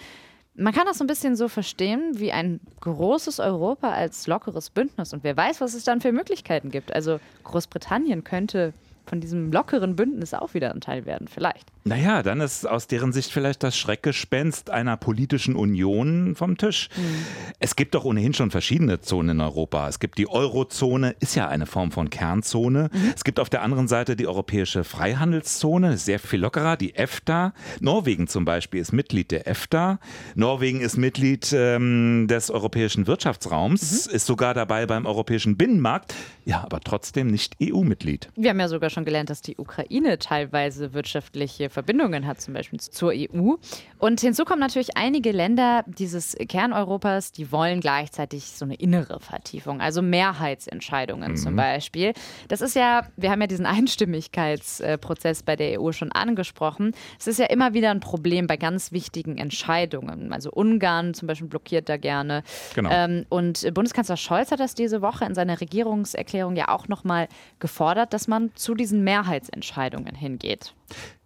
Man 0.55 0.73
kann 0.73 0.85
das 0.85 0.97
so 0.97 1.03
ein 1.03 1.07
bisschen 1.07 1.35
so 1.35 1.47
verstehen 1.49 2.11
wie 2.13 2.31
ein 2.31 2.61
großes 2.79 3.39
Europa 3.39 3.91
als 3.91 4.27
lockeres 4.27 4.69
Bündnis. 4.69 5.13
Und 5.13 5.23
wer 5.23 5.35
weiß, 5.35 5.59
was 5.59 5.73
es 5.73 5.83
dann 5.83 5.99
für 6.01 6.11
Möglichkeiten 6.11 6.71
gibt. 6.71 6.93
Also 6.93 7.19
Großbritannien 7.43 8.23
könnte 8.23 8.73
von 9.05 9.19
diesem 9.19 9.51
lockeren 9.51 9.95
Bündnis 9.95 10.33
auch 10.33 10.53
wieder 10.53 10.73
ein 10.73 10.81
Teil 10.81 11.05
werden, 11.05 11.27
vielleicht. 11.27 11.74
Naja, 11.87 12.23
dann 12.23 12.41
ist 12.41 12.67
aus 12.67 12.87
deren 12.87 13.13
Sicht 13.13 13.31
vielleicht 13.31 13.61
das 13.61 13.77
Schreckgespenst 13.77 14.71
einer 14.71 14.97
politischen 14.97 15.55
Union 15.55 16.33
vom 16.35 16.57
Tisch. 16.57 16.89
Mhm. 16.97 17.25
Es 17.59 17.75
gibt 17.75 17.93
doch 17.93 18.05
ohnehin 18.05 18.33
schon 18.33 18.49
verschiedene 18.49 19.01
Zonen 19.01 19.37
in 19.37 19.41
Europa. 19.41 19.87
Es 19.87 19.99
gibt 19.99 20.17
die 20.17 20.27
Eurozone, 20.27 21.15
ist 21.19 21.35
ja 21.35 21.47
eine 21.47 21.67
Form 21.67 21.91
von 21.91 22.09
Kernzone. 22.09 22.89
Mhm. 22.91 23.13
Es 23.15 23.23
gibt 23.23 23.39
auf 23.39 23.51
der 23.51 23.61
anderen 23.61 23.87
Seite 23.87 24.15
die 24.15 24.25
europäische 24.25 24.83
Freihandelszone, 24.83 25.97
sehr 25.97 26.17
viel 26.17 26.39
lockerer, 26.39 26.75
die 26.75 26.95
EFTA. 26.95 27.53
Norwegen 27.81 28.27
zum 28.27 28.45
Beispiel 28.45 28.81
ist 28.81 28.91
Mitglied 28.91 29.29
der 29.29 29.47
EFTA. 29.47 29.99
Norwegen 30.33 30.81
ist 30.81 30.97
Mitglied 30.97 31.53
ähm, 31.53 32.25
des 32.27 32.49
europäischen 32.49 33.05
Wirtschaftsraums, 33.05 34.07
mhm. 34.07 34.15
ist 34.15 34.25
sogar 34.25 34.55
dabei 34.55 34.87
beim 34.87 35.05
europäischen 35.05 35.55
Binnenmarkt, 35.55 36.15
ja, 36.45 36.63
aber 36.63 36.79
trotzdem 36.79 37.27
nicht 37.27 37.57
EU-Mitglied. 37.61 38.29
Wir 38.35 38.49
haben 38.49 38.59
ja 38.59 38.69
sogar 38.69 38.89
schon 38.89 39.05
gelernt, 39.05 39.29
dass 39.29 39.43
die 39.43 39.57
Ukraine 39.57 40.17
teilweise 40.17 40.95
wirtschaftliche 40.95 41.74
Verbindungen 41.75 42.25
hat, 42.25 42.39
zum 42.39 42.53
Beispiel 42.53 42.79
zur 42.79 43.11
EU. 43.13 43.55
Und 43.99 44.21
hinzu 44.21 44.45
kommen 44.45 44.61
natürlich 44.61 44.95
einige 44.95 45.31
Länder 45.31 45.83
dieses 45.85 46.35
Kerneuropas, 46.47 47.33
die 47.33 47.51
wollen 47.51 47.81
gleichzeitig 47.81 48.45
so 48.45 48.63
eine 48.63 48.75
innere 48.75 49.19
Vertiefung, 49.19 49.81
also 49.81 50.01
Mehrheitsentscheidungen 50.01 51.31
mhm. 51.31 51.35
zum 51.35 51.55
Beispiel. 51.57 52.13
Das 52.47 52.61
ist 52.61 52.75
ja, 52.75 53.07
wir 53.17 53.29
haben 53.29 53.41
ja 53.41 53.47
diesen 53.47 53.65
Einstimmigkeitsprozess 53.75 55.43
bei 55.43 55.57
der 55.57 55.81
EU 55.81 55.91
schon 55.91 56.13
angesprochen. 56.13 56.93
Es 57.19 57.27
ist 57.27 57.39
ja 57.39 57.47
immer 57.47 57.73
wieder 57.73 57.91
ein 57.91 57.99
Problem 57.99 58.47
bei 58.47 58.55
ganz 58.55 58.93
wichtigen 58.93 59.37
Entscheidungen. 59.37 60.31
Also 60.31 60.51
Ungarn 60.51 61.13
zum 61.13 61.27
Beispiel 61.27 61.49
blockiert 61.49 61.89
da 61.89 61.97
gerne. 61.97 62.43
Genau. 62.73 62.89
Ähm, 62.89 63.25
und 63.27 63.73
Bundeskanzler 63.73 64.15
Scholz 64.15 64.51
hat 64.51 64.61
das 64.61 64.75
diese 64.75 65.01
Woche 65.01 65.25
in 65.25 65.35
seiner 65.35 65.59
Regierungserklärung 65.59 66.55
ja 66.55 66.69
auch 66.69 66.87
nochmal 66.87 67.27
gefordert, 67.59 68.13
dass 68.13 68.29
man 68.29 68.55
zu 68.55 68.75
diesen 68.75 69.03
Mehrheitsentscheidungen 69.03 70.15
hingeht. 70.15 70.73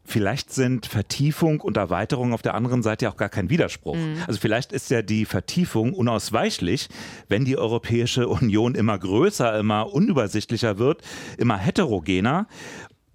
Vielleicht 0.10 0.52
sind 0.52 0.88
Vertiefung 0.88 1.62
und 1.62 1.78
Erweiterung 1.78 2.34
auf 2.34 2.42
der 2.42 2.56
anderen 2.56 2.82
Seite 2.82 3.10
auch 3.10 3.16
gar 3.16 3.30
kein 3.30 3.52
Widerspruch. 3.52 3.96
Mhm. 3.96 4.18
Also 4.26 4.40
vielleicht 4.40 4.72
ist 4.72 4.90
ja 4.90 5.04
die 5.04 5.26
Vertiefung 5.26 5.94
unausweichlich, 5.94 6.90
wenn 7.28 7.46
die 7.46 7.58
Europäische 7.58 8.28
Union 8.28 8.74
immer 8.74 8.98
größer, 8.98 9.60
immer 9.60 9.94
unübersichtlicher 9.94 10.80
wird, 10.80 11.04
immer 11.38 11.58
heterogener 11.58 12.48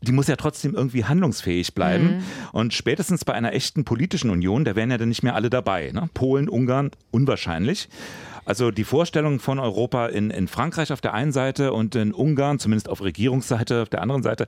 die 0.01 0.13
muss 0.13 0.27
ja 0.27 0.37
trotzdem 0.37 0.75
irgendwie 0.75 1.05
handlungsfähig 1.05 1.75
bleiben. 1.75 2.17
Mhm. 2.17 2.23
Und 2.53 2.75
spätestens 2.75 3.25
bei 3.25 3.33
einer 3.33 3.55
echten 3.55 3.85
politischen 3.85 4.29
Union, 4.29 4.67
da 4.67 4.77
wären 4.77 4.91
ja 4.91 4.99
dann 4.99 5.09
nicht 5.09 5.23
mehr 5.23 5.35
alle 5.35 5.49
dabei. 5.49 5.91
Ne? 5.95 6.11
Polen, 6.13 6.51
Ungarn, 6.51 6.91
unwahrscheinlich. 7.11 7.89
Also 8.45 8.71
die 8.71 8.85
Vorstellung 8.85 9.41
von 9.41 9.59
Europa 9.59 10.07
in, 10.09 10.29
in 10.29 10.47
Frankreich 10.47 10.93
auf 10.93 11.01
der 11.01 11.15
einen 11.15 11.33
Seite 11.33 11.73
und 11.73 11.95
in 11.95 12.13
Ungarn, 12.13 12.59
zumindest 12.59 12.91
auf 12.91 13.03
Regierungsseite 13.03 13.81
auf 13.81 13.89
der 13.89 14.03
anderen 14.03 14.23
Seite, 14.23 14.47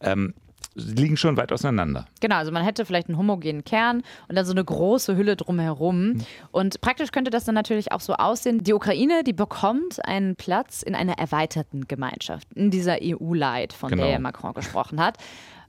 ähm, 0.00 0.34
liegen 0.76 1.16
schon 1.16 1.36
weit 1.36 1.52
auseinander. 1.52 2.06
Genau, 2.20 2.36
also 2.36 2.52
man 2.52 2.62
hätte 2.62 2.84
vielleicht 2.84 3.08
einen 3.08 3.18
homogenen 3.18 3.64
Kern 3.64 4.02
und 4.28 4.36
dann 4.36 4.44
so 4.44 4.52
eine 4.52 4.64
große 4.64 5.16
Hülle 5.16 5.36
drumherum. 5.36 6.08
Mhm. 6.08 6.22
Und 6.52 6.80
praktisch 6.80 7.12
könnte 7.12 7.30
das 7.30 7.44
dann 7.44 7.54
natürlich 7.54 7.92
auch 7.92 8.00
so 8.00 8.14
aussehen. 8.14 8.62
Die 8.62 8.74
Ukraine, 8.74 9.24
die 9.24 9.32
bekommt 9.32 10.04
einen 10.04 10.36
Platz 10.36 10.82
in 10.82 10.94
einer 10.94 11.18
erweiterten 11.18 11.88
Gemeinschaft, 11.88 12.46
in 12.54 12.70
dieser 12.70 12.98
EU-Light, 13.02 13.72
von 13.72 13.90
genau. 13.90 14.04
der 14.04 14.20
Macron 14.20 14.54
gesprochen 14.54 15.00
hat. 15.00 15.16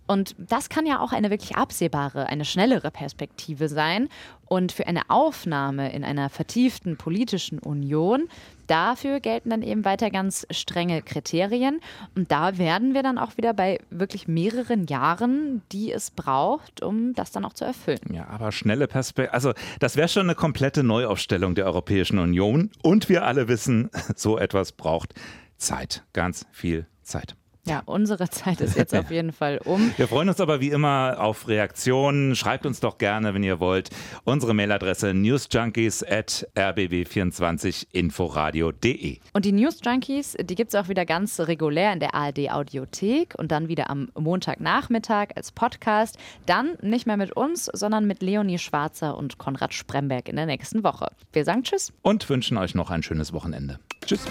Und 0.08 0.36
das 0.38 0.70
kann 0.70 0.86
ja 0.86 1.00
auch 1.00 1.12
eine 1.12 1.30
wirklich 1.30 1.56
absehbare, 1.56 2.28
eine 2.28 2.46
schnellere 2.46 2.92
Perspektive 2.92 3.70
sein. 3.70 4.10
Und 4.46 4.72
für 4.72 4.88
eine 4.88 5.10
Aufnahme 5.10 5.92
in 5.92 6.06
einer 6.06 6.30
vertieften 6.30 6.96
politischen 6.96 7.60
Union, 7.60 8.30
dafür 8.68 9.20
gelten 9.20 9.50
dann 9.50 9.62
eben 9.62 9.84
weiter 9.84 10.10
ganz 10.10 10.48
strenge 10.52 11.02
Kriterien. 11.02 11.82
Und 12.16 12.32
da 12.32 12.58
werden 12.58 12.94
wir 12.94 13.04
dann 13.04 13.18
auch 13.18 13.36
wieder 13.36 13.54
bei 13.54 13.80
wirklich 13.90 14.30
mehreren 14.30 14.86
Jahren, 14.88 15.62
die 15.74 15.92
es 15.92 16.12
braucht, 16.12 16.82
um 16.82 17.14
das 17.14 17.32
dann 17.32 17.44
auch 17.44 17.54
zu 17.54 17.66
erfüllen. 17.66 18.00
Ja, 18.14 18.28
aber 18.28 18.54
schnelle 18.54 18.88
Perspektive, 18.88 19.34
also 19.34 19.54
das 19.80 19.98
wäre 19.98 20.08
schon 20.08 20.24
eine 20.24 20.36
komplette 20.36 20.82
Neuaufstellung 20.84 21.54
der 21.56 21.66
Europäischen 21.66 22.18
Union. 22.18 22.72
Und 22.82 23.10
wir 23.10 23.26
alle 23.26 23.50
wissen, 23.50 23.90
so 24.16 24.38
etwas 24.38 24.72
braucht 24.72 25.14
Zeit, 25.58 26.04
ganz 26.14 26.46
viel 26.52 26.88
Zeit. 27.04 27.36
Ja, 27.68 27.84
unsere 27.86 28.30
Zeit 28.30 28.62
ist 28.62 28.78
jetzt 28.78 28.96
auf 28.96 29.12
jeden 29.12 29.34
Fall 29.34 29.60
um. 29.66 29.92
Wir 29.98 30.08
freuen 30.08 30.30
uns 30.30 30.40
aber 30.40 30.62
wie 30.62 30.70
immer 30.70 31.18
auf 31.20 31.50
Reaktionen. 31.50 32.34
Schreibt 32.34 32.66
uns 32.66 32.80
doch 32.80 32.98
gerne, 32.98 33.34
wenn 33.34 33.44
ihr 33.44 33.60
wollt. 33.60 33.90
Unsere 34.24 34.54
Mailadresse 34.54 35.14
newsjunkies 35.14 36.02
at 36.04 36.48
rbb24inforadio.de. 36.56 39.18
Und 39.34 39.44
die 39.44 39.52
News 39.52 39.80
Junkies, 39.84 40.38
die 40.40 40.56
gibt 40.56 40.74
es 40.74 40.80
auch 40.80 40.88
wieder 40.88 41.06
ganz 41.06 41.42
regulär 41.42 41.92
in 41.92 42.00
der 42.00 42.16
ARD 42.16 42.52
Audiothek 42.52 43.36
und 43.38 43.52
dann 43.52 43.68
wieder 43.68 43.90
am 43.90 44.08
Montagnachmittag 44.18 45.32
als 45.36 45.52
Podcast. 45.52 46.18
Dann 46.46 46.78
nicht 46.82 47.06
mehr 47.06 47.18
mit 47.18 47.34
uns, 47.34 47.70
sondern 47.74 48.08
mit 48.08 48.22
Leonie 48.22 48.60
Schwarzer 48.60 49.18
und 49.18 49.40
Konrad 49.40 49.74
Spremberg 49.74 50.30
in 50.30 50.38
der 50.38 50.46
nächsten 50.46 50.86
Woche. 50.86 51.12
Wir 51.34 51.44
sagen 51.44 51.64
Tschüss. 51.64 51.92
Und 52.02 52.30
wünschen 52.30 52.56
euch 52.58 52.76
noch 52.76 52.92
ein 52.92 53.04
schönes 53.04 53.34
Wochenende. 53.34 53.78
Tschüss. 54.06 54.22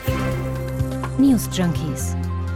News 1.18 1.50
Junkies 1.52 2.16